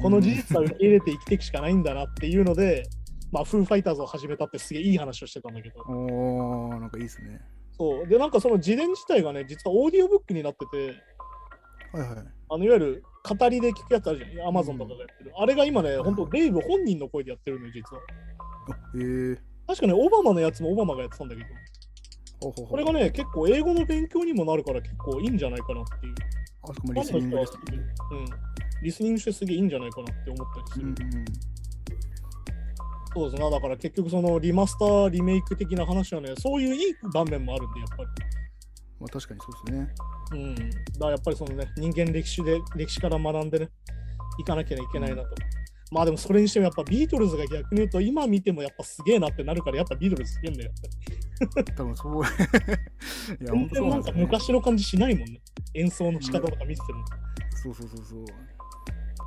[0.00, 2.84] この事実は受け入れて生きていくしかないんだなっていうので、
[3.32, 5.80] まあ、フーファイターズを始めたってすげえいい話をしてたんだけど。
[5.80, 7.40] おー、なんかいいですね。
[7.76, 8.06] そう。
[8.06, 11.02] で、なんかその自伝自体がね、実はオーディオブックになってて、
[11.92, 12.26] はいはい。
[12.50, 14.48] あのいわゆる語りで聞くやつあるじゃん。
[14.48, 15.32] アマゾンとかがやってる。
[15.36, 18.02] あれが今ね、本当デイブ本人の声でやってるのよ、実は。
[18.70, 21.48] あえー、確かね、オバマのやつもオバマがやってたんだけど。
[22.40, 26.14] これがね、結構英語の勉強にもなるから結構いいんじゃないかなっていう。
[26.62, 27.44] あそこもリスニングうん。
[28.82, 30.86] リスニングしてすげえいいんじゃないかなって思ったりする。
[30.86, 31.24] うんうん
[33.14, 33.50] そうですね。
[33.50, 38.08] だから結局そのリマスター、リメイク的な話はね、そういういい場面もあるんで、やっぱり。
[39.00, 39.88] まあ確かにそうですね。
[40.32, 40.54] うん。
[40.54, 43.70] だからやっぱりそのね、人間歴史で、歴史から学んでね、
[44.38, 45.28] いかなきゃいけないなと。
[45.90, 50.70] まあでもそれにしてもやっぱビートルズが逆に言うと今見てもやっぱすげえなってなるからやっぱビートルズすげえんだよ。
[51.76, 52.22] 多分そう。
[52.22, 54.12] いや、全本当なんか。
[54.12, 55.40] 昔の感じしないもんね。
[55.74, 57.04] 演奏の仕方とか見てても。
[57.62, 58.24] そうそうそうそう。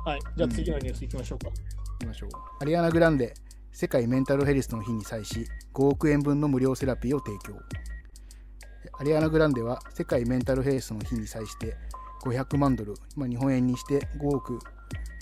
[0.04, 0.20] はい。
[0.36, 1.46] じゃあ次のニュースいきましょうか。
[1.48, 1.54] 行
[2.00, 2.30] きましょう。
[2.60, 3.34] アリアナ・グランデ、
[3.72, 7.58] 世界メンタルヘルスの日に際し、5億円分の無料セラピーを提供。
[8.98, 11.76] アリアナ・グランデは世界メンタルヘルスの日に際して
[12.24, 14.58] 500万ドル、まあ、日本円にして5億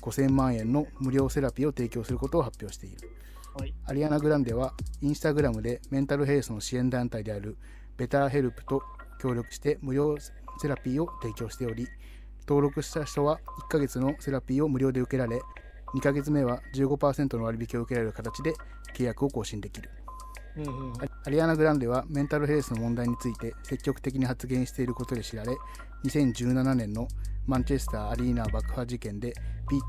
[0.03, 3.11] 5000万円の無料セラピーを提供することを発表している。
[3.55, 3.75] はい。
[3.87, 7.57] アリアナ・グランデはインスタグラムでメンタルヘルスの支援団体である
[7.97, 8.83] ベターヘルプと
[9.21, 10.17] 協力して無料
[10.59, 11.87] セラピーを提供しており
[12.49, 15.41] 登録した人は1ヶ月のセラピーを無料で受けられ
[15.95, 18.55] 2ヶ月目は15%の割引を受けられる形で
[18.97, 19.91] 契約を更新できる
[20.57, 20.95] うんうんうん。
[21.25, 25.57] アリアナ・グランデはメンタルヘルスの問題について積極的に発言していることで知られ
[26.05, 27.09] 2017年の
[27.47, 29.35] マンチェスターアリーナ爆破事件で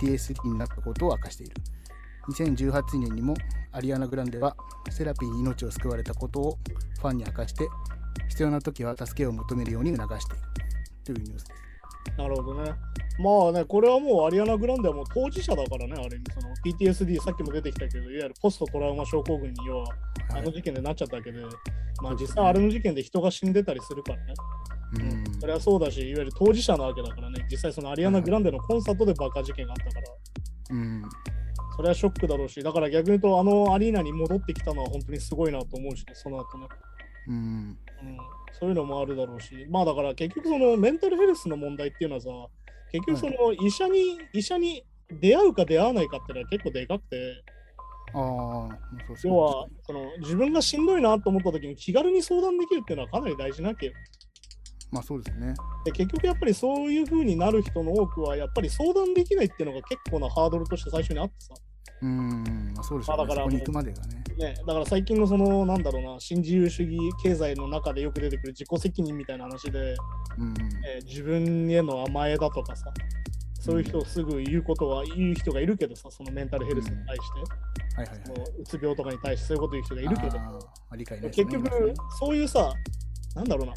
[0.02, 1.56] PTSD になったことを明かしている
[2.32, 3.34] 2018年にも
[3.72, 4.56] アリアナ・グランデは
[4.90, 6.58] セラピーに命を救われたことを
[7.00, 7.68] ファンに明かして
[8.30, 10.44] 必要な時は助けを求めるように促している。
[11.04, 11.62] というニュースです。
[12.18, 12.72] なるほどね。
[13.20, 16.24] まあね、これはもうアリアナ・グランデはもう当事者だからね、あれに。
[16.34, 19.86] その PTSD、さっきも出てきたけど、いわゆるポストトラウマ症候群に要は
[20.32, 20.44] あはい。
[20.44, 22.36] の事件でなっちゃったわけで、まあそうですね。
[22.36, 24.34] 実際あれの事件で人が死んでたりするからね。
[24.94, 25.40] うん。
[25.40, 30.08] それはそうだし、いわゆる当事者なわけだからね、実際そのアリアナ・グランデのコンサートで爆破事件があったから、
[30.72, 31.04] うん
[31.82, 36.68] それはショックだろうし、だから逆に言うと、あのアリーナに戻ってきたのは本当にすごいなと思うしね、その後ね。
[37.28, 37.36] うん。
[37.36, 37.78] うん、
[38.54, 42.30] そういうのもあるだろうし、まあだから結局そのメンタルヘルスの問題っていうのはさ、
[42.92, 47.44] 結局その医者に、医者に出会うか出会わないかっていうのは結構でかくて、
[48.14, 48.70] あ
[49.24, 53.94] 要はその自分がしんどいなと思った時に気軽に相談できるっていうのはかなり大事なわけよ。
[54.92, 55.56] まあそうですね。
[55.86, 61.54] で結局やっぱりそういう風になる人の多くはやっぱり相談できないっていうのが結構なハードルとして最初にあってさ、
[62.02, 63.18] うんまあそうですよね。
[63.18, 64.22] まあだからそこに行くまでがね。
[64.38, 69.96] ね、だから最近のそのなんだろうな新自由主義経済の中でよく出てくる自己責任みたいな話で、
[70.38, 70.54] うん
[70.86, 72.92] えー自分への甘えだとかさ
[73.60, 78.52] そういう人をすぐ言うことは言う人がいるけどさそのメンタルヘルスに対して、はいはいはい。
[78.62, 80.40] うつ病とかに対してそういうこと言う人がいるけど。
[80.40, 82.74] あー理解ない結局そういうさ
[83.36, 83.74] なんだろうな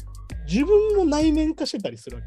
[0.47, 2.23] 自分も内面化してたりするわ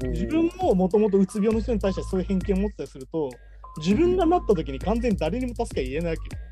[0.00, 0.08] け。
[0.08, 3.30] 自分ももともとうつ病の人に対してそういう偏見を持ってたりすると
[3.78, 6.42] 自分がなった時に完全に誰にも助けは言えないわけよ。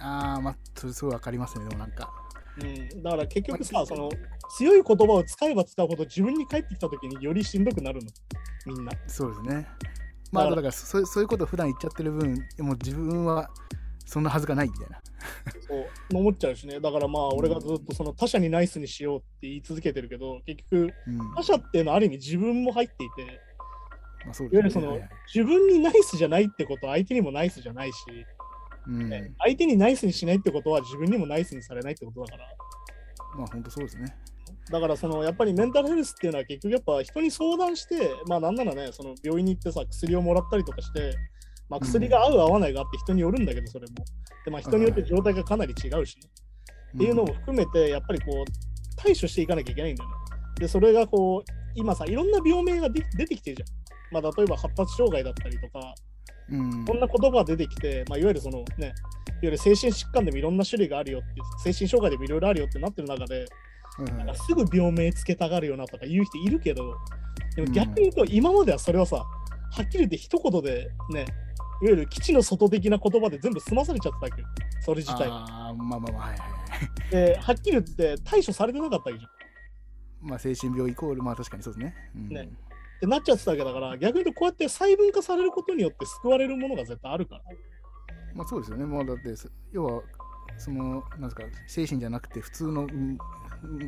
[0.00, 2.10] ああ、まあ、それすごいわかりますね、でもなんか。
[2.58, 4.10] うん、だから結局さ、その
[4.56, 8.10] 強い言葉を使えば使うほど自分に返ってきた時によりしんどくなるの、
[8.64, 8.92] みんな。
[9.06, 9.68] そうですね。
[10.32, 13.50] まあ、だかだかららそうそういうことを普段言っちゃってる分、もう自分は
[14.06, 15.00] そんなはずがないみたいな。
[15.68, 16.80] そう思っちゃうしね。
[16.80, 21.34] だからまあ俺がずっとその他者にナイスにしようって言い続けてるけど、結局うん。
[21.34, 23.40] 他者っていうのはある意味自分も入っていて、
[24.26, 24.98] まあ、そういわゆるその
[25.32, 27.96] 自分にナイスじゃないってことは相手にもナイスじゃないし、
[28.86, 29.08] うん。
[29.08, 32.48] ね相手にナイスにしないってことは自分にもナイスにされないってことだから。
[33.38, 34.14] まあ、本当そうですね。
[34.70, 41.14] だからそのやっぱりメンタルヘルスっていうのは結局やっぱ人に相談して、まあなんならね、その病院に行ってさ、薬をもらったりとかして、
[41.68, 43.94] まあ薬が合う合わないがあって人によるんだけど、それも。
[44.44, 46.18] で、まあ人によって状態がかなり違うし、
[46.94, 48.44] っていうのも含めて、やっぱりこう、
[48.96, 50.16] 対処していかなきゃいけないんだよね。
[50.58, 53.85] で、それがこう、今さ、いろんな病名がで出てきてるじゃん。
[54.12, 55.94] まあ例えば発達障害だったりとか、
[56.50, 56.84] うん。
[56.84, 58.92] こんな言葉が出てきて、まあ、いわゆるそのね、いわ
[59.42, 63.46] ゆる精神疾患でもいろんな種類があるよって、精神障害でもいろいろあるよってなってる中で、はいはい
[63.98, 66.96] なんかすぐ病名つけたがるよなとか言う人いるけど、
[67.54, 69.26] でも逆に言うと、今まではそれはさ、は
[69.82, 71.24] っきり言って一言でね、
[71.82, 74.48] いわゆる基地の外的な言葉で全部済まされちゃってたわけよ、
[74.82, 75.46] それ自体は。
[75.48, 76.46] ああ、まあまあまあ、はいはいは
[77.08, 77.10] い。
[77.10, 79.28] で、はっきり言って対処されてなかったわけじゃ
[80.26, 80.28] ん。
[80.28, 81.94] まあ、精神病イコール、まあ確かにそうですね。
[82.14, 82.48] うん、ね
[82.96, 87.42] ってなっちゃってたわけだから、逆に言うとこうやって細分化されることによって救われるものが絶対あるから。
[88.34, 88.86] まあそうですよね。
[88.86, 90.02] まあだって、そ要は、
[90.58, 93.18] その、なんですか、精神じゃなくて、普通の、うん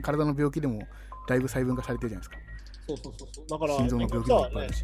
[0.02, 0.80] 体の病気でも、
[1.28, 2.40] だいぶ細分化されてるじゃないです
[2.88, 3.46] そうそうそうそう。
[3.46, 3.78] だから、か。
[3.80, 4.82] 心臓の病気結局さねもいっぱいあるし。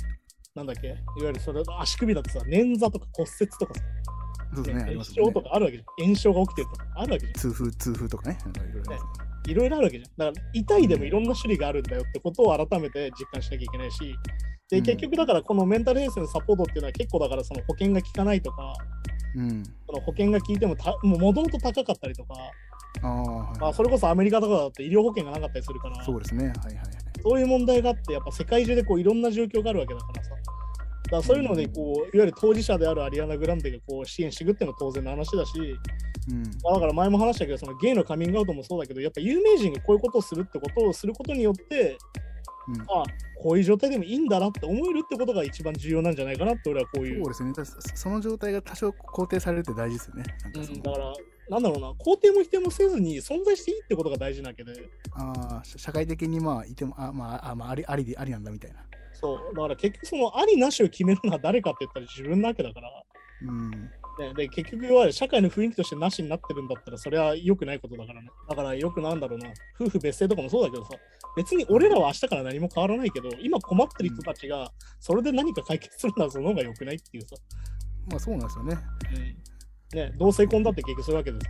[0.54, 3.80] なんだっけいわゆるそれ足首だってさ、捻挫とか骨折とかさ、
[4.54, 5.42] そうですね、あり炎症と。
[5.42, 6.04] かあるわけじゃん。
[6.04, 8.38] 炎症が起きてるとかあるわけじ痛風、痛風とかね。
[8.44, 9.23] なんかいろいねゃん。
[9.46, 10.32] いろいろあるわけじゃん。
[10.32, 14.16] だから痛いでもいろんな種類があるんだよってことを改めて実感しなきゃいけないし、
[14.70, 18.74] で、うん結局だからこのメンタルヘルスのサポートっていうのは結構だからその保険が効かないとか、
[19.36, 19.62] うん。
[19.86, 22.34] その保険が効いてもたもともと高かったりとか、
[23.02, 26.46] ああ、はいまあ、それこそアメリカとかだって医療保険がなかったりするから、そうですね。
[26.46, 26.86] はいはいはい。
[27.22, 30.30] そういう問題があって、やっぱ世界中でこういろんな状況があるわけだからさ。
[30.30, 35.52] だからそういうのでこう、いわゆる当事者であるアリアナ・グランデがこう支援していくっていうのは当然の話だし、
[36.30, 36.42] うん。
[36.62, 41.98] まあ、だから前も話したけど、そのゲイのカミングアウトもそうだけど、やっぱ有名人がこういうことをするってことをすることによって、
[42.66, 43.04] うんああ、
[43.42, 47.24] こういう状態でもいいんだなって思えるってことが一番重要なんじゃないかなって俺はこういう。
[47.24, 47.82] そうですね。
[47.92, 50.24] そその状態が多少肯定されるって大事ですよね。
[50.42, 51.12] なんかうん、だから、
[51.50, 54.72] なんだろうな、肯定も否定もせずに存在していいってことが大事なわけで、
[55.12, 58.78] ああ、社社会的にまあいても、あまあ、あまあ、ありありでありなんだみたいな。
[59.12, 63.04] そう、だから結局そのありなしを決めるのは誰かって言ったら自分なわけだから、
[63.42, 63.90] うん。
[64.18, 68.28] ね、で結局いわゆる社会の雰囲気としてなしになってるんだったらそれは良くないことだからね。
[68.48, 69.48] だからよくなんだろうな、
[69.80, 70.90] 夫婦別姓とかもそうだけどさ、
[71.36, 77.36] 別に俺らは明日から何も変わらないけど、今困ってる人たちがそれで何か解決するならその方が良くないっていうさ、
[78.10, 78.78] まあそうなんですよね。
[79.16, 79.54] うん
[79.94, 81.46] ね、同性婚だって結局そういうわけでさ、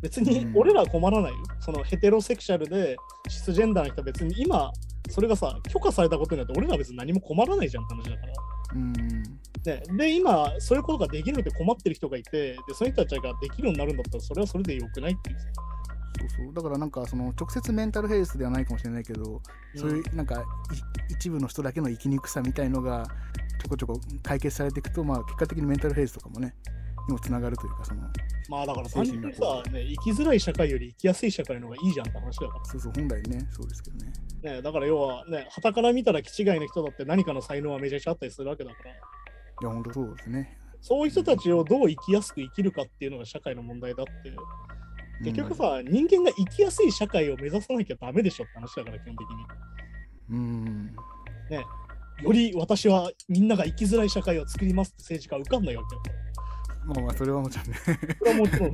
[0.00, 1.38] 別に俺らは困らないよ。
[1.60, 2.96] そのヘテロセクシャルで
[3.28, 4.70] シスジェンダーの人は別に今、
[5.08, 8.32] それがさ、許可されたことによって俺らは別に何も困らないじゃんって話だから。
[8.74, 8.94] うん。
[9.64, 15.38] ね、で、今、そういうことができるって困ってる人がいて、で、その人たちができるようになるんだったら、それはそれで良くないっていう。
[16.18, 16.54] そうそう。
[16.54, 19.40] だからなんかその直接メンタルヘルスではないかもしれないけど、
[19.76, 20.44] そういうなんかい
[21.14, 23.06] 一部の人だけの生きにくさみたいのが
[23.62, 26.54] ちょこちょこ解決されていくと、まあ結果的にメンタルヘルスとかもね、
[27.08, 28.02] にもつながるというか、その、
[28.48, 34.12] まあだから精単純にさ、ね、生きづらい社会より生きやすい社会の方がいいじゃんって話だかそうそう、本来ね、そうですけどね。
[34.42, 34.52] ら。
[34.52, 38.90] ね、だから要はね、傍から見たら気違いの人だって何かの才能はめちゃくちゃあったりするわけだから、
[39.60, 40.58] いや、本当そうですね。
[40.80, 44.12] そういう人たちをどう生きやすく生きるかっていうのが社会の問題だって、
[45.24, 49.36] 結局さ、人間が生きやすい社会を目指さなきゃダメでしょって話だから、基本的に。
[50.30, 50.94] うん。
[52.22, 56.02] より私はみんなが生きづらい社会を作りますって政治家は浮かんないわけよ。
[56.86, 57.74] まあまあ、それはもちろんね。
[58.18, 58.72] それはもちろん。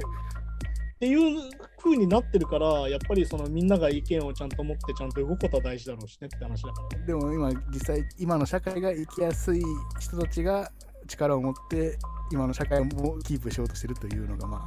[1.05, 1.51] っていう
[1.83, 7.07] 風になってるから、やっぱりそのみんなが意見をちゃんと持ってちゃんと動くことは大事だろうしねって話だから。
[7.07, 9.63] でも今、実際、今の社会が生きやすい
[10.01, 10.73] 人たちが
[11.07, 11.99] 力を持って、
[12.33, 14.61] 今の社会もキープしようとしてるというのが、まあ。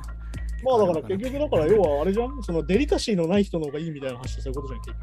[0.63, 4.99] まあだから結局だから要はあれじゃんそのデリカシーのない人の方がいいみたいな話そういうことじゃん結局。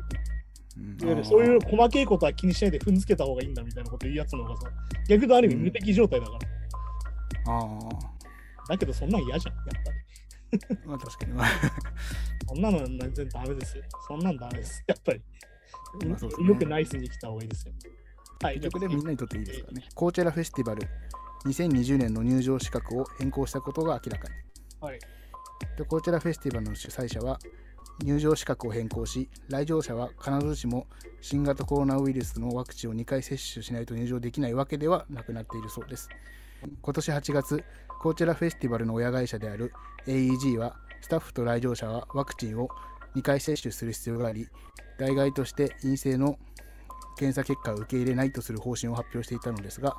[0.76, 4.68] うんいわゆるそういう細けいことは気にしないで踏んづけた方がいいんだみたいなこと言うやつの方がさ、
[5.08, 7.52] 逆とある意味無敵状態だから。
[7.52, 7.68] ああ、
[8.68, 9.93] だけどそんなん嫌じゃん、やっぱり。
[10.84, 11.32] まあ確かに。
[11.32, 11.48] まあ
[12.46, 13.84] そんなの全然ダメですよ。
[14.06, 14.84] そんなんダメです。
[14.86, 15.22] やっぱり。
[16.06, 17.74] まあそうですねよくナイスに来た方がいいですよ。
[18.42, 18.54] はい。
[18.56, 19.88] 結局でみんなにとっていいですからね。
[19.94, 20.88] コーチェラフェスティバル
[21.46, 24.34] 2020年の入場資格を変更したことが明らかに。
[24.80, 24.98] はい。
[25.76, 27.38] でコーチェラフェスティバルの主催者は
[28.02, 30.86] 入場資格を変更し、来場者は必ずしも
[31.20, 36.08] 新型コロナウイルスのワクチンを2回接種しないと入場できないわけではなくなっているそうです。
[36.82, 37.64] 今年8月、
[38.00, 39.72] コーチェラフェスティバルの親会社である
[40.06, 42.68] AEG は、スタッフと来場者はワクチンを
[43.14, 44.48] 2回接種する必要があり、
[44.98, 46.38] 代替として陰性の
[47.16, 49.96] 検査結果を受け入れないとする方針を発表していたのですが、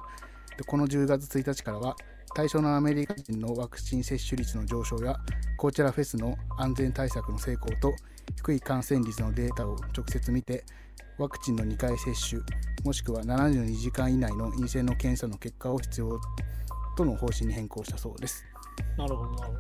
[0.68, 1.96] この10月1日からは、
[2.34, 5.18] 対象のアメリカ人のワクチン接種率の上昇や、
[5.58, 7.94] コーチェラフェスの安全対策の成功と、
[8.38, 10.66] 低い感染率のデータを直接見て、
[11.18, 12.42] ワクチンの2回接種、
[12.84, 16.20] もしくは72時間以内の陰性の検査の結果を必要
[16.98, 18.44] との方針に変更したそうです。
[18.98, 19.60] なるほど、なるほど。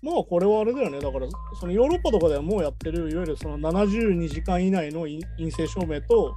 [0.00, 0.98] まあこれはあれだよね。
[0.98, 1.28] だから、
[1.60, 6.34] そのヨーロッパとかではもうやってる、いわゆるその72時間以内の陰陰性証明と、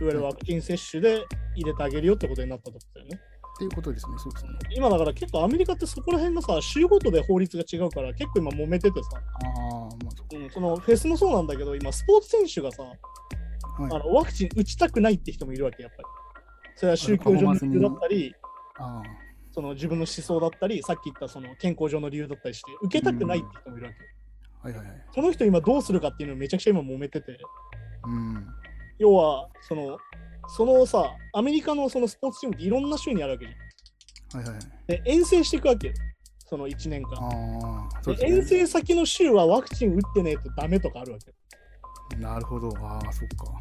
[0.00, 3.20] いわゆるワクチン接種で入れてあげるよってことになったってことだよね。
[3.56, 4.52] っていうことですね、そうですね。
[4.70, 13.27] 今だから結構アメリカってそこら辺がさ、州ごとで法律が違うから結構今揉めててさ、ああ、まあそうん、そのフェスもそうなんだけど、今スポーツ選手がさ、う。
[13.82, 16.08] はい、あのワクチン打ちたくないって人もいるわけ、やっぱり。
[16.76, 18.34] それは宗教上の理由だったり、
[18.78, 19.02] あ
[19.50, 23.98] その自分の思想だったり、さっき言ったその健康上の理由だったりして、受けたくないって人もいるわけ。
[23.98, 24.18] ー
[24.62, 25.04] はいはいはい。
[25.14, 27.38] その人今どうするかっていうのめちゃくちゃ今揉めてて、
[28.04, 28.46] うん。
[28.98, 29.98] 要は、その、
[30.48, 34.40] そのさ、アメリカのそのスポーツチームっていろんな州にあるわけじゃん。
[34.42, 34.66] はいはいはい。
[34.86, 35.94] で、遠征していくわけよ。
[36.48, 37.10] その1年間。
[38.06, 38.16] ね。
[38.20, 41.32] 遠征先の州はワクチン打ってねえとダメとかあるわけ。
[42.16, 42.72] なるほど。
[42.78, 43.58] ああ、そっか。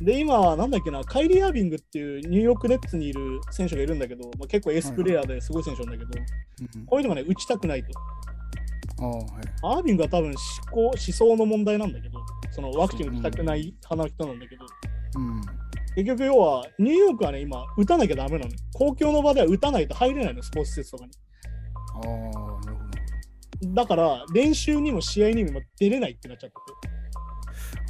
[0.00, 7.88] で、今、なんだっけな、カイリー・アービングっていうニューヨークネッツにいる選手がいるんだけど、まあ、結構エースプレイヤーですごい選手なんだけど、うんこういうのがね、打ちたくないと。
[9.02, 9.26] ああ、はい。
[9.62, 10.36] アービングは多分思
[10.72, 12.18] 考、思想の問題なんだけど、
[12.50, 14.64] そのワクチン打ちたくない派の人なんだけど、
[15.16, 15.40] うん。
[15.94, 18.50] 結局要は、ニューヨークはね、今、打たなきゃダメなのよ。
[18.74, 21.12] 公共の場では打たないと入れないの、スポーツ施設とかに。
[21.94, 22.06] ああ、
[22.64, 22.84] なるほ
[23.62, 23.74] ど。
[23.74, 26.89] だから、練習にも試合にも今出れないってなっちゃってて。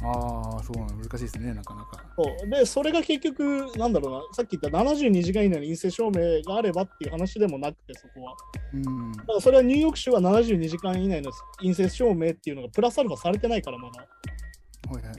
[0.03, 0.97] ああ、そうなの。
[0.97, 2.03] 難しいですね、なかなか。
[2.15, 8.35] そうで、それが結局、なんだろうな、さっき言った72時間以内の陰性証明があればっていう話でもなくて、そこは。
[8.73, 9.11] うん。
[9.11, 14.01] だからそれはニューヨーク州は72時間以内の陰性証明っていうのがプラスアルファされてないから、まだ。
[14.01, 15.15] だかはいはい。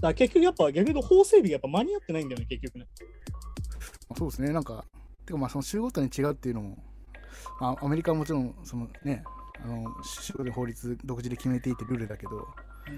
[0.00, 2.86] ら結局やっぱ逆に法整備がやっぱ間に合ってないんだよね、結局ね。
[4.08, 4.84] まあそうですね、なんか、
[5.26, 6.78] てかまあその州ごとに違うっていうのも、
[7.60, 9.22] まあ、アメリカはもちろん、そのね、
[9.62, 12.46] あの州ごとに法律独自で決めていてルールだけど、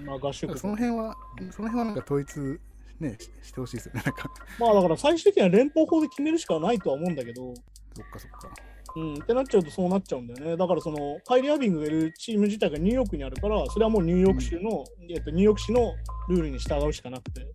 [0.05, 1.15] まあ合宿その辺は、
[1.51, 2.59] その辺はなんか統一、
[2.99, 4.29] ね、ししてほしいですよね、なんか。
[4.59, 7.53] まあだから最終的には連邦法で決めるしかないとは思うんだけど、
[7.95, 8.49] そっかそっか。
[8.95, 10.57] うん、ってなっちゃうとそうなっちゃうんだよね。
[10.57, 15.93] だからそのカイリー・アービングがいるチーム自体がニューヨークにあるから、それはもうニューヨーク州の、えっと、ニューヨーク市の
[16.29, 17.45] ルールに従うしかなくて。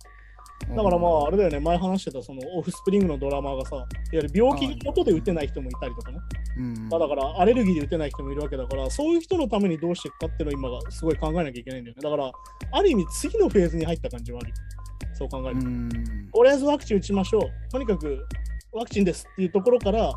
[0.69, 6.19] だからまあ、あれだよね、前話してたそのオフスプリングのドラマーがさ、いわゆる病気のことで打てない人もいたりとかね。
[6.59, 12.03] うん、まあ、だからアレルギーで打てない人もいるわけだから、そういう人のためにどうしていくかっていうのを今がすごい考えなきゃいけないんだよね。
[12.03, 12.33] だから、
[12.73, 14.55] ある意味次のフェーズに入った感じはあるよ。
[15.15, 15.67] そう考えると。
[15.67, 15.89] うん。
[16.33, 17.71] とりあえずワクチン打ちましょう。
[17.71, 18.27] とにかく
[18.73, 20.13] ワクチンですっていうところから、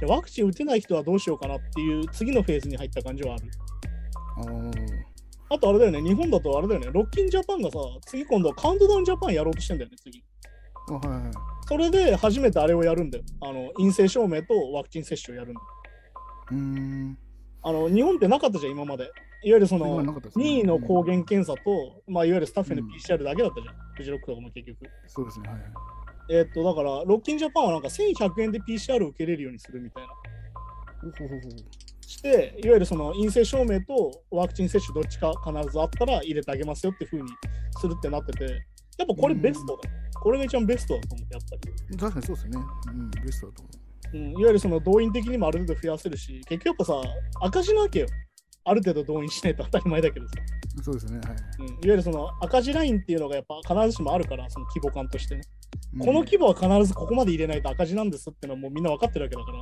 [0.00, 3.44] じゃあワクチン打てない人はどうしようかなっていう次のフェーズに入った感じはある。
[5.50, 10.24] あとあれだよね、日本だとあれだよね、ロッキンジャパンがさ、次今度カウントダウンジャパンやろうとしてんだよね、次。
[10.88, 11.32] あはいはい。
[11.66, 13.24] それで初めてあれをやるんだよ。
[13.40, 15.66] あの陰性証明とワクチン接種をやるんだよ。
[16.50, 17.18] うーん。
[17.62, 19.04] あの日本ってなかったじゃん、今まで。
[19.04, 24.78] いわゆるそのね任意の抗原検査と、まあ、いわゆるスタッフへのうん PCR だけだったじゃん、フジロックとかも結局。
[25.06, 25.70] そうですね、はいはい。
[26.30, 30.08] えーっと、だから、ロッキンジャパンはなんか1100円で PCR を受けれるようにするみたいな。
[30.08, 37.28] ほほほほして、いわゆるその陰性証明とワクチン接種どっちか必ずあったら入れてあげますよっていうふうに
[37.78, 39.90] するってなってて、やっぱこれベストだ。
[40.20, 41.56] これが一番ベストだと思って、やっぱ
[41.90, 41.96] り。
[41.96, 42.58] 確かにそうですね。
[42.88, 43.70] うん、ベストだと思
[44.14, 47.02] うん、いわゆるその動員的にもある程度増やせるし、結局やっぱさ、
[47.40, 48.06] 赤字なわけよ。
[48.66, 50.34] ある程度動員しないと当たり前だけどさ。
[50.78, 50.82] う。
[50.82, 51.36] そうですね、はい。
[51.58, 55.40] うん、いわゆるその赤字ラインっていうのがやっぱ必ずしもあるから、その規模感としてね。
[55.48, 55.64] うん
[56.00, 59.60] この規模は必ずここまで入れないと赤字なんですっていうのはもうみんな分かってるわけだから、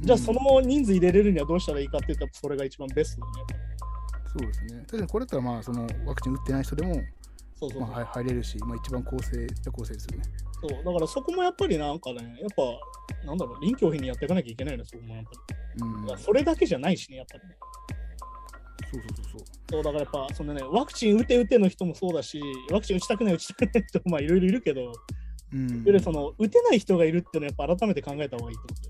[0.00, 3.32] じゃあそ、の人数入れれるにはどうしたらいいかって言ったらそれが一番ベストだね。
[3.64, 3.70] うん
[4.30, 4.80] そうですね。
[4.86, 7.04] 確かにこれだったら、まあ、そのワクチン打ってない人でも、そう
[7.58, 7.80] そうそう。
[7.80, 10.24] まあ、はい入れるし、まあ、一番公正じゃ公正ですよね。
[10.62, 16.12] そうだからそこもやっぱりなんかね、やっぱ、なんだろう、臨機応変にやっていかなきゃいけないよね、そこもやっぱり。
[16.12, 16.18] うん。
[16.18, 17.56] それだけじゃないしね、やっぱりね。
[18.92, 19.46] そうそうそうそう。
[19.70, 22.40] そうだからやっぱ、そのね、ワクチン打て打ての人もそうだし、
[22.70, 24.92] ワクチン打ちたくない打ちたくない人もまあいろいろいるけど、
[25.52, 28.89] うんその打てない人がいるっていうのはやっぱ改めて考えた方がいいってことだよ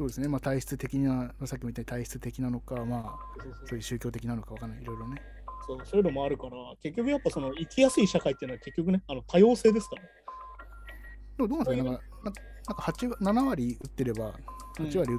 [0.00, 3.18] そうですね、まあ、体質的な、さっきも言ったように体質的なのか、まあ、
[3.66, 5.20] そういう宗教的なのかわかんない、いろいろね。
[5.66, 10.02] そうそういうのもあるから、結局やっぱその生きやすい社会っていうのは結局ね、あの多様性ですから。
[11.36, 14.32] どうなんですか、なんか、なんかなんか8 7割打ってれば、
[14.78, 15.16] 8割打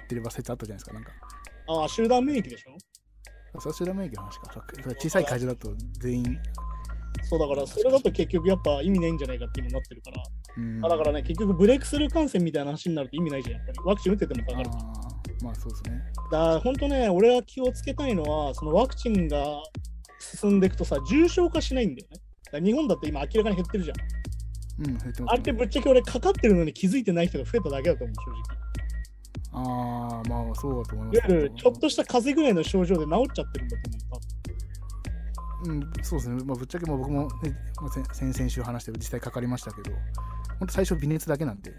[0.00, 1.10] ってれば説あったじゃないですか、なんか。
[1.66, 3.58] ああ、集団免疫でしょ？
[3.60, 4.64] そちら免疫の話か。
[4.96, 6.38] 小さい会場だと全員。
[7.22, 10.22] そうだから、それだと結局やっぱ意味ないんじゃないかって今なってるから、
[10.56, 13.78] うんあだからね、結局ブレイクスルー感染みたいな話になると意味ないじゃん、やっぱり。
[13.84, 14.70] ワクチン打っててもかかる。
[15.42, 16.02] まあそうですね。
[16.32, 19.62] ら本当ね、俺は気をつけたいのは、そのワクチンが
[20.18, 22.08] 進んでいくとさ、重症化しないんだよ
[22.60, 22.60] ね。
[22.60, 23.96] 日本だって今明らかに減ってるじゃん。
[24.80, 28.60] うん、減ってますねあれってぶっちゃけ俺かかってるのに気づいてない人が増えただけだと思う、正直。
[29.52, 34.49] ああ、まあそうだと思いますいわゆるちょっとした風邪ぐらいの症状で治っちゃってるんだと思う。
[35.64, 37.28] うん、そうですね、まあ、ぶっちゃけもう僕も、ね
[37.80, 39.94] まあ、先先々週話して実際かかりましたけど、
[40.58, 41.74] 本当最初微熱だけなんで、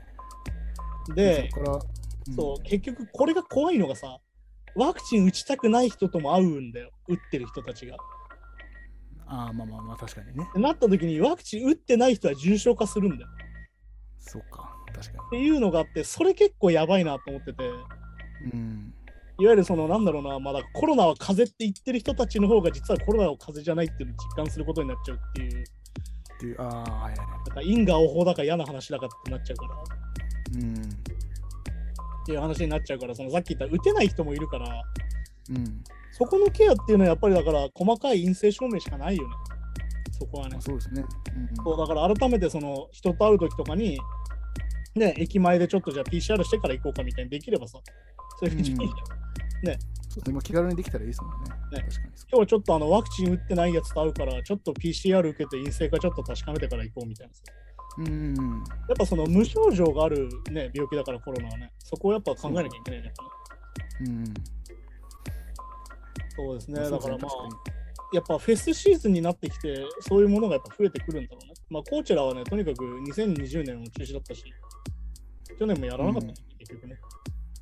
[1.16, 4.20] で、そこから、うんそう、結局これが怖いのがさ、
[4.76, 7.98] ワクチン打ちたくない人とも会うんだよ、打ってる人たちが。
[9.26, 10.48] ああ、まあまあまあ、確かにね。
[10.56, 13.30] なった時にワクチン打ってない人は重症化するんだよ。
[14.20, 17.64] そうか、確かっていうのがあって、それ結構やばいなと思ってて、
[18.44, 18.52] に。
[18.52, 18.94] うん。
[19.42, 25.64] いわゆるそのなんだろうな、まだコロナは風邪って言ってる人たちの方が実はコロナは風邪じゃないっていうのを実感することになっちゃうっていう、っ
[26.40, 26.68] ていう、ああ、
[27.06, 30.64] はいはいか因果応報だか嫌な話だかってなっちゃうから、い。
[30.64, 30.76] うん。
[30.84, 34.84] っていう話になっちゃうから、そのさっき言った打てない人もいるから、
[35.50, 35.84] うん。
[36.12, 39.34] そこのケアっていうのはやっぱりだから細かい陰性証明しかないよね。
[40.12, 40.62] そこはねまあ、。
[40.62, 41.04] そうですね。
[41.36, 44.00] うんそうだから改めてその人と会う時とかに、
[44.96, 47.80] ね、駅前でちょっとじゃあ PCR してから行こうかみたいにできればさ、
[48.40, 48.78] そういうふうにん
[49.64, 49.78] ね、
[50.32, 51.50] まあ気軽にできたらいいですもんね。
[51.72, 52.28] ね確かにそう。
[52.32, 57.42] 今日はちょっとあのワクチン打ってないやつと会うから、ちょっと PCR 受けて陰性かちょっと確かめてから行こうみたいなさ。
[57.98, 58.64] うんうんうん。
[58.88, 63.14] やっぱその無症状がある、ね、病気だからコロナはね、そこをやっぱ考えなきゃいけないね。
[64.08, 64.34] うん。
[66.36, 67.32] そうですね、だからまあ、
[68.14, 71.54] やっぱフェスシーズンになってきて、そういうものがやっぱ増えてくるんだろうね。
[71.70, 74.44] まあ、コーチェラはね、とにかく2020年も中止だったし、
[75.60, 77.00] 去年もやらなかったね、結局ね。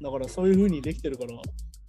[0.02, 1.32] だからそういう風にできてるから、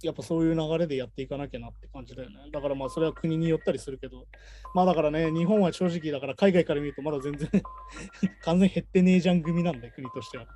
[0.03, 2.37] やっぱそういう流れでやっていかなきゃなって感じだよね。
[2.51, 4.25] だからまあそれは国によったりするけど、
[4.73, 7.49] まあだからね、日本は正直だから海外から見るとまだ全然
[8.41, 10.47] 完全に減ってねえじゃん組なんで、国としては。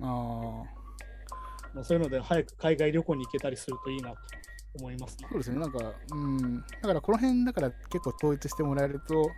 [0.00, 0.78] あ
[1.74, 4.16] まあ、そういうので早く海外旅行に行けたりするといいなと
[4.78, 5.32] 思いますねあ、。
[5.32, 6.60] そうですね、なんか、うん。
[6.60, 9.30] だからこの辺だから結構統一してもらえると、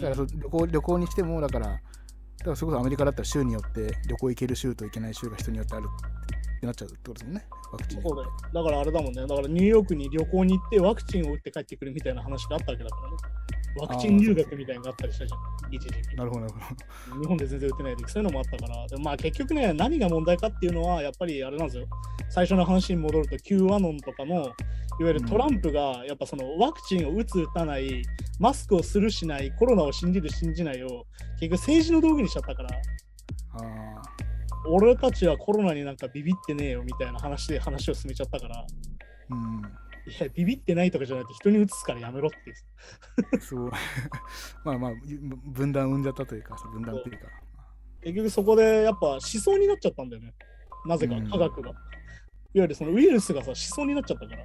[0.00, 5.88] だから旅行旅行にしても、だから、だからそれこそアメリカだったら州によって旅行行ける州と行けない州が人によってある
[6.58, 8.02] ってなっちゃうってことですもんね、ワクチン。
[8.02, 8.30] そうだよ。
[8.52, 9.22] だからあれだもんね。
[9.22, 13.16] だからニューヨークに旅行に行ってワクチンを打って帰ってくるみたいな話があったわけだからね。
[13.80, 15.72] ワクチン留学みたいなのがあったりしたじゃん。
[15.72, 16.16] 一時期。
[16.16, 16.60] なるほど、なるほ
[17.14, 17.20] ど。
[17.22, 18.86] 日本で全然打てないで、そういうのもあったから。
[18.88, 21.86] でもまあ結局ね、何が問題かっていうのは、やっぱりあれなんですよ。
[22.30, 24.52] 最初の話に戻ると、Q アノンとかの、いわ
[25.00, 28.02] ゆるトランプが、やっぱそのワクチンを打つ、打たない、
[28.40, 31.06] マスクをする、しない、コロナを信じる、信じないを、
[31.38, 32.68] 結局政治の道具にしちゃったから。
[32.68, 34.02] ああ、
[34.66, 38.66] 俺たちはコロナになんかビビってねえよみたいな話で話を進めちゃったから、
[39.30, 39.62] うん。
[40.10, 43.40] いや、ビビってないとかじゃなくて人に移すからやめろって。
[43.40, 43.70] そう。
[44.64, 44.92] まあまあ、
[45.46, 47.26] 分断生んじゃったというか、分断というか。
[48.02, 50.34] 結局そこでやっぱ思想になっちゃったんだよね。
[50.86, 51.70] なぜかうん科学が。
[51.70, 51.76] いわ
[52.54, 54.44] ゆるそのウイルスがさ思想になっちゃったから、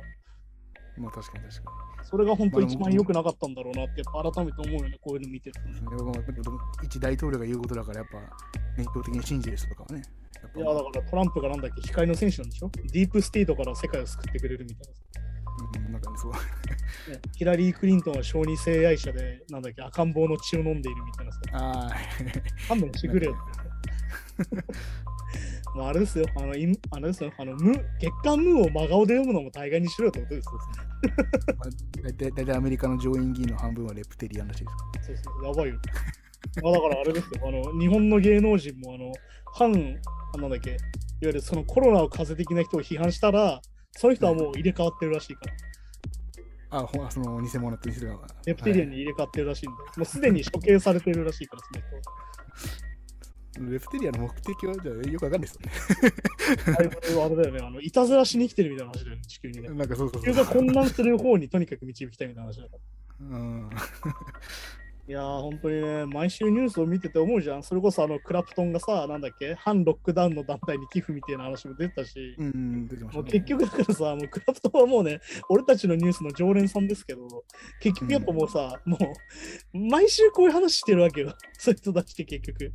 [0.98, 1.72] まあ確かに確か
[2.04, 5.80] それが本当まあ一番良くなかったんだろうなってやっぱ改めて思うよね、こういうの見てるとね。
[6.84, 8.20] 一大統領が言うことだから、やっぱ、
[8.78, 10.04] 熱狂的に信じる人とかはね。
[10.56, 12.70] いや、だからトランプがなんだっけ、控えの選手なんでしょ？
[12.92, 15.00] ディープステートから世界を救ってくれるみたいなさ。
[15.86, 16.32] うん、なんかね、そう。
[16.34, 16.38] ね
[17.38, 21.40] ヒラリー・クリントンは小児性愛者で、なんだっけ、赤ん坊の血を飲んでいるみたいなさ。
[21.54, 23.36] ああ、勘弁してくれよ。
[25.76, 30.52] まあ、あれですよ、あの、いあれですよ、あの、無、月刊ムーを真顔で読むのも大概にしろよってことですよ。
[31.58, 31.70] まあ
[32.04, 34.72] 大体大体アメリカの上院議員の半分はレプテリアンらしいで
[35.04, 35.08] す。
[35.08, 35.80] そうそう、やばいよ。
[36.62, 39.12] まあだからあれですよ、あの、日本の芸能人も、あの、
[39.54, 39.72] 反、
[40.36, 40.80] あなんだっけ、いわ
[41.22, 43.62] ゆるそのコロナを風邪的な人を批判したら、
[43.94, 45.54] その人はもう入れ替わってるらしいから、
[46.80, 48.20] あ、ほその偽物って人が。
[48.46, 52.02] レプテリアンはいに入れ替わってるらしいんで、もうすでに処刑されてるらしいから、その人は。
[53.60, 55.62] レプテリアの目的はじゃあよくわかんないですよ
[56.78, 59.76] あれあれだよね、あの、いたずらしに来てるみたいな話だよね、地球にねね。。
[59.76, 62.78] なんかそうそう地球が混乱する方にとにかく導きたいみたいな話だか
[63.22, 63.38] ら。
[63.38, 63.70] うん。
[65.06, 67.64] いやー、本当にね、毎週ニュースを見てて思うじゃん。
[67.64, 77.28] それこそあのクラプトンがさ、なんだっけ、反ロックダウンの団体に寄付みたいな話も出てたし、うん、出てまし結局だからさ、もうクラプトンはもうね、俺たちのニュースの常連さんですけど、
[77.82, 78.98] 結局やっぱもうさ、も
[79.74, 81.36] う、毎週こういう話してるわけよ。
[81.58, 82.72] そういう人たちって結局。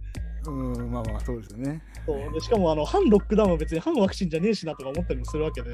[0.48, 1.82] うん、まあまあ、そうですよね。
[2.04, 5.70] そうでしかもあの、反ロックダウンは別に反ワクチンじゃねえしなとか思ったりもするわけで、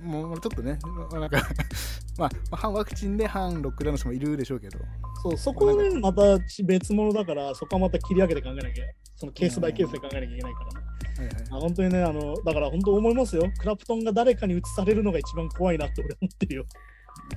[0.00, 1.38] もうちょっとね、まあ、なんか
[2.18, 4.78] まあ、まあ、反ワクチンで反ロックダウンの人もいるでしょうけど、
[5.22, 8.84] そうそこはね、また別物だから、そこはまた切り上げて考えなきゃ、
[9.16, 10.86] そのケースバイケースで考えなきゃいけないからね。
[11.16, 13.50] はいはい、あ本当にね、あの、だから本当思いますよ。
[13.58, 16.64] クラプトンが誰かに移されるのが一番怖いなって俺は思ってるよ。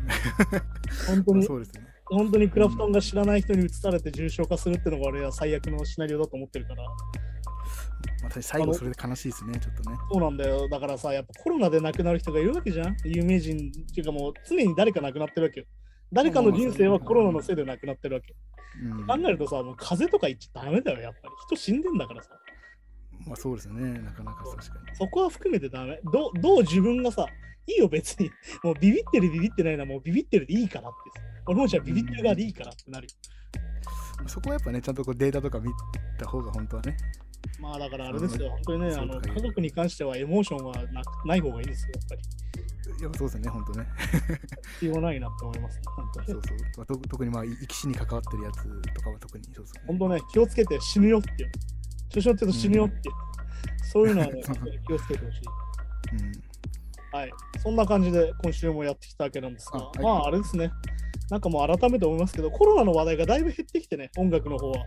[1.07, 1.37] 本当に。
[1.39, 1.87] まあそうですね。
[2.09, 6.83] 本当にクラプトンが知らない人に移されて重症化するっていうのが俺は最悪のシナリオだと思ってるから。
[8.21, 9.97] まあ、最後それで悲しいですね、ちょっとね。
[10.11, 10.67] そうなんだよ。
[10.67, 12.95] だからさ、やっぱコロナで亡くなる人がいるわけじゃん。
[13.05, 15.65] 有名人っていうかもう常に誰か亡くなってるわけよ。
[16.11, 18.35] 誰かの人生はコロナのせいで亡くなってるわけ。
[18.81, 21.33] うん、考えるとさ、もう風邪とか言っちゃダメだよ、やっぱり。
[21.47, 22.29] 人死んでんだからさ。
[23.25, 24.95] まあそうですね、なかなか確かに。
[24.95, 25.99] そこは含めてダメ。
[26.11, 27.27] どうどう自分がさ、
[27.67, 28.29] いいよ別に。
[28.63, 31.25] もうビビってるビビってないのはもうビビってるでいいからってさ。
[31.47, 33.09] 俺もじゃあビビってる側でいいからってなるよ。
[34.27, 35.69] そこはやっぱね、ちゃんとこうデータとか見
[36.17, 36.97] た方が本当はね。
[37.59, 42.21] まあだからあれですよ、本当にね、あの家族に関してはエモーションはなない方がいいですよ、やっぱり。
[42.99, 43.87] いやそうですね、本当ね。
[44.79, 46.27] 必要ないなって思います、ね、本当に。
[46.27, 46.57] そうそう。
[46.77, 48.63] まあ、と特にまあ、生き死に関わってるやつ
[48.93, 49.81] とかは特にそうですね。
[49.87, 51.51] 本当ね、気をつけて死ぬよっていう。
[52.09, 53.15] 調子乗ってると死ぬよっていう。
[53.85, 54.41] そういうのはね、
[54.87, 55.41] 気をつけてほしい。
[56.13, 57.17] うん。
[57.17, 57.31] はい。
[57.59, 60.71] そんな感じで今週もやってきたわけなんですが、あはいまああれですね。
[61.29, 64.85] なんかもう改めて思いますけど、コロナの話題がだいぶ減ってきてね、音楽の方は。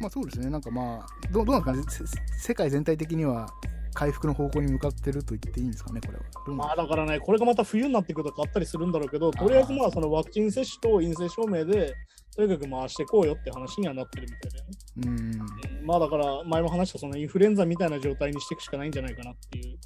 [0.00, 3.48] まあそうですね、なんかまあ、どうどうなんですかね、せ世界全体的には
[3.94, 6.56] 回復の方向に向かってると言っていいんですかね、これは。
[6.56, 11.94] まあだからね、これがまた冬になってくると変わったりするんだろうけど、とりあえずまあそのワクチン接種と陰性証明で、
[12.36, 15.40] とにかく回していこうよって話にはなってるみたいだよね。
[15.80, 15.86] うん。
[15.86, 19.78] まあだから前も話したそのインフルエンザみたいな状態にしていくしかないんじゃないかなっていう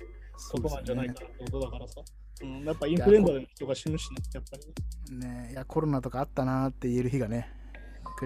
[0.50, 2.00] ことなんじゃないねかなってことだからさ。
[2.42, 5.44] うん、やっぱインフルエンザで人が死ぬしね、やっぱりね。
[5.44, 7.52] ねいや、コロナとかあったなーって言える日がね、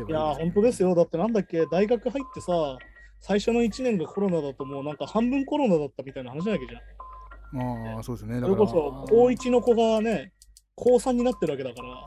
[0.02, 0.94] ばいや本当ですよ。
[0.94, 2.78] だってなんだっけ、大学入ってさ、
[3.20, 6.82] 最初の1年がコロナだともうなんか半分コロナだったみたいな話なわけじゃん。
[7.92, 8.40] まあ、そうですね。
[8.40, 10.32] そだかられこそ、高1の子がね、
[10.74, 12.04] 高3になってるわけだから、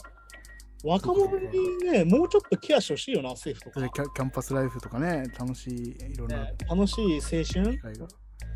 [0.84, 3.90] 若者にね、もうちょっとケアしてほしいよな、政府とか。
[3.90, 7.80] キャキャンパスライフとかね、楽しいいろんなね楽しい青春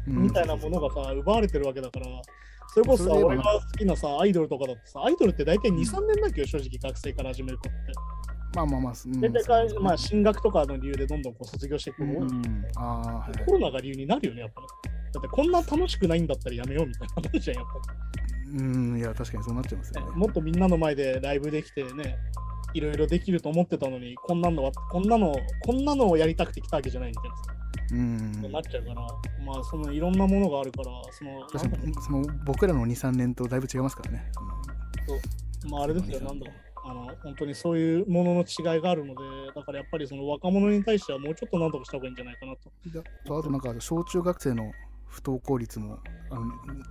[0.08, 2.06] みたいなものがさ、奪われてるわけだから、
[2.74, 7.78] それこそさ、俺が好きなさ、アイドルとかだってさ、アイドルって大体2、3年だっけよ、正直学生から始める子って。
[8.56, 14.68] まあまあまあ、うん大まあ、進学とかの理由でどんどんこう卒業していく子も多いうんうんあコロナが理由になるよね、やっぱり。
[15.14, 18.12] だってこんな楽しくないんだったらやめようみたいな話じゃん、やっぱ
[18.54, 20.02] うん、いや、確かにそうなっちゃいますね。
[20.02, 22.18] ねもっとみんなの前でライブできてね、
[22.74, 27.44] いろいろできると思ってたのに、こんなのは、こんなの、こんなのをやりたくて来たわけじゃないみたいなさ、
[27.92, 28.52] うん。
[28.52, 28.96] なっちゃうから、
[29.46, 31.48] まあ、そのいろんなものがあるから、その、
[32.02, 34.32] その僕らの2、3年とだいぶ違いますからね。
[34.36, 35.20] その
[35.72, 36.71] まあ、あれですよ、なんだろう。
[36.84, 39.22] あの本当にそういうものの違いがあるので、
[39.54, 42.72] だからやっぱりその若者に対してはもうちょっと何とかした方がいいんじゃないかなと。
[42.90, 44.72] であとなんか小中学生の
[45.08, 46.46] 不登校率もあの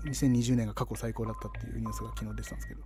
[0.06, 2.80] 2020年が過去最高だったっていうニュースが昨日出てたんですけど、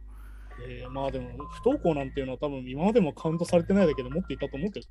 [0.67, 4.87] えーまあでも、不登校なんていうのは多分今までもカウントされてないだけでもっといたと思うけど、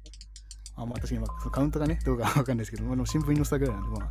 [0.75, 4.09] あまあ、確かに、カウントがね、どうかわかんないですけど、まあ、でも新聞に載せたぐらいなんで、まあ、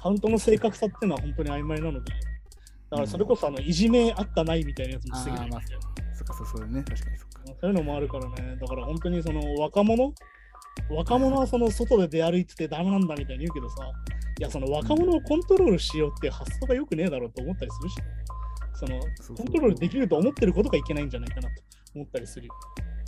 [0.00, 2.12] カウントの正確さっていうのは本当に曖昧なので、
[2.90, 7.40] だからそれこそあのいじめあったないみたいなやつも防げないみたいな、そっか、そうそうね、確かにそっか。
[7.60, 10.12] そういうのもあるからね、だから本当にその若者、
[10.90, 13.76] 若者はその外で出歩いててダメなんだみたいに言うけどさ、
[14.38, 17.96] いや、その若者をコントロールしようって発想がよくねえだろうと思ったりするし、
[18.74, 19.00] その
[19.36, 21.62] コントロールできると思ってることがいけないんじゃないかなと
[21.94, 22.48] 思ったりする。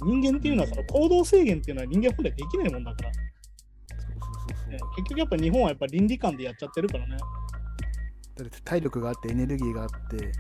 [0.03, 3.11] 人間っていうのはその行動制限っていうのは人間本来できないもんだから。
[4.97, 7.17] 結局やっぱ日本はやっぱ倫理観でやっちゃってるからね。
[8.37, 10.33] だって体力があって、エネルギーがあって、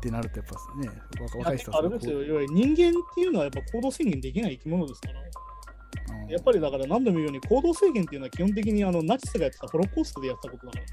[0.00, 0.88] ってなると、やっぱね、
[1.20, 6.28] 若若い人はあれですよ、人間っていうのはやっぱ行動制限できない生き物ですから、うん。
[6.28, 10.84] やっぱりだから何度も言うように行動制限っていうのは基本的にあのナチスがやってたホロコーストでやったことだから。
[10.84, 10.90] ね。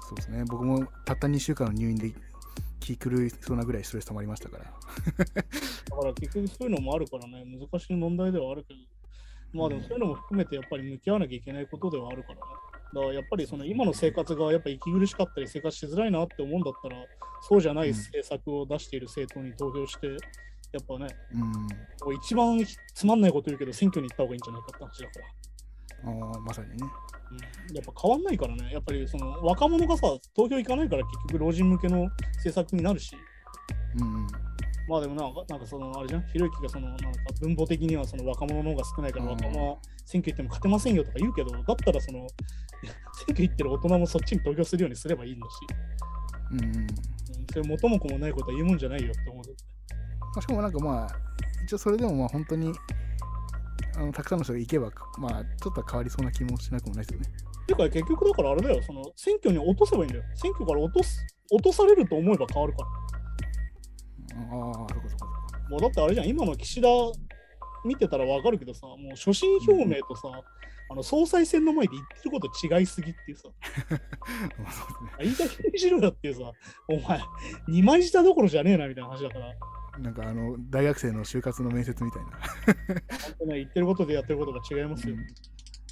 [0.00, 2.12] そうですね、僕もたった2週間の入院で
[2.80, 4.64] 気狂いそうなぐらいストレス溜まりましたから。
[4.64, 4.70] だ
[5.96, 8.80] から結局そういうのもあるからね、難しい問題ではあるけど、
[9.52, 12.40] まあでもそういうのも含めてやっぱり向き合わなきゃいけないことではあるからね。
[12.94, 16.96] だからやっぱりその今の生活がやっぱ息苦しかったり生活しづらいなって思うんだったら、
[17.42, 20.14] そうじゃない政策を出している政党に投票して、や
[20.80, 21.06] っぱね、
[22.06, 22.14] うん。
[22.16, 22.64] 一番
[22.94, 26.30] つまんないこと言うけど選挙に行った方がいいんじゃないかって話だから。
[26.30, 26.76] ああ、まさにね。
[26.80, 26.88] うん
[27.72, 30.02] やっぱ変わんないからね、やっぱりその若者がさ、
[30.36, 32.04] 投票行かないから結局老人向けの
[32.36, 33.16] 政策になるし、
[33.98, 34.26] うん。
[34.88, 37.08] まあでもなんか、なんかその、あれじゃん、ひろゆきがその、なんか
[37.40, 42.26] 文法的にはその若者の方が少ないからうん若者は選挙行っても勝てませんよとか言うけど、だったらその、
[42.82, 45.56] 選挙行ってる大人もそっちに投票するようにすればいいんだし、
[46.52, 46.86] うん
[47.52, 49.44] それ元も子もないことは言うもんじゃないよって思う。
[49.44, 49.52] ま
[50.36, 51.08] あ、しかもなんかまあ、
[51.64, 52.72] 一応それでもまあ本当に
[53.96, 57.26] あのたくさんの人が行けば、まあちょっとは変わりそうな気もしなくもないですよね。
[57.66, 60.24] ていうか結局だからあれだよ、その選挙に落とせばいいんだよ。
[60.34, 62.88] 選挙から落とす、落とされると思えば変わるから。
[64.36, 65.26] ああ、そこそこそこ。
[65.70, 66.88] もうだってあれじゃん、今の岸田
[67.84, 70.28] 見てたらわかるけどさ、もう所信表明とさ、
[70.90, 73.48] あの総裁選の前で言ってること違いすぎっていうさ、
[74.58, 76.52] まあそうですねいい加減にしろよっていうさ、
[76.88, 77.20] お前、
[77.68, 79.54] 二枚舌どころじゃねえなみたいな話だから、
[79.98, 82.30] なんかあの大学生の就活の面接みたいな。
[82.30, 85.14] 本当ね、言ってることでやってることが違いますよ。
[85.14, 85.26] うん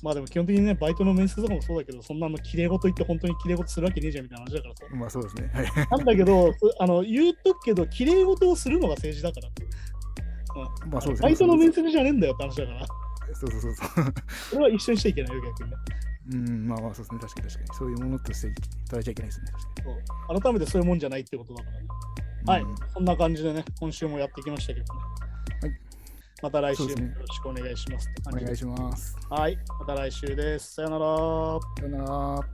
[0.03, 4.83] まあでも基本的にね、バイトの面接とかもそうだけど、そんなの綺麗事言って本当に綺麗事するわけねえじゃんみたいな話だからさ。
[4.97, 5.51] まあそうですね。
[5.55, 5.89] はい。
[5.91, 9.49] なんだけど、すあの言うとくけど、綺麗事をするのが政治だから。
[9.49, 11.29] うんまあそうですね。
[11.29, 12.87] バイトの面接じゃねえんだよって話だから。
[13.35, 14.15] そうそうそうそう。
[14.51, 15.77] それは一緒にしちゃいけないよ、逆にね。
[16.33, 17.21] うん、まあまあそうですね。
[17.21, 17.79] 確かに確かに。
[17.79, 18.49] そういうものとして
[18.91, 19.47] 捉えちゃいけないですね。
[20.43, 21.87] 改めてそういうもんじゃないってことだからね。
[22.45, 25.01] はい、そんな感じでね、今週もやってきましたけどね。
[26.43, 29.17] はいまた来週もよろしくお願いしますお願いします。
[29.31, 30.75] はい、また来週です。
[30.75, 31.07] さよなら。
[31.79, 32.45] さよなら。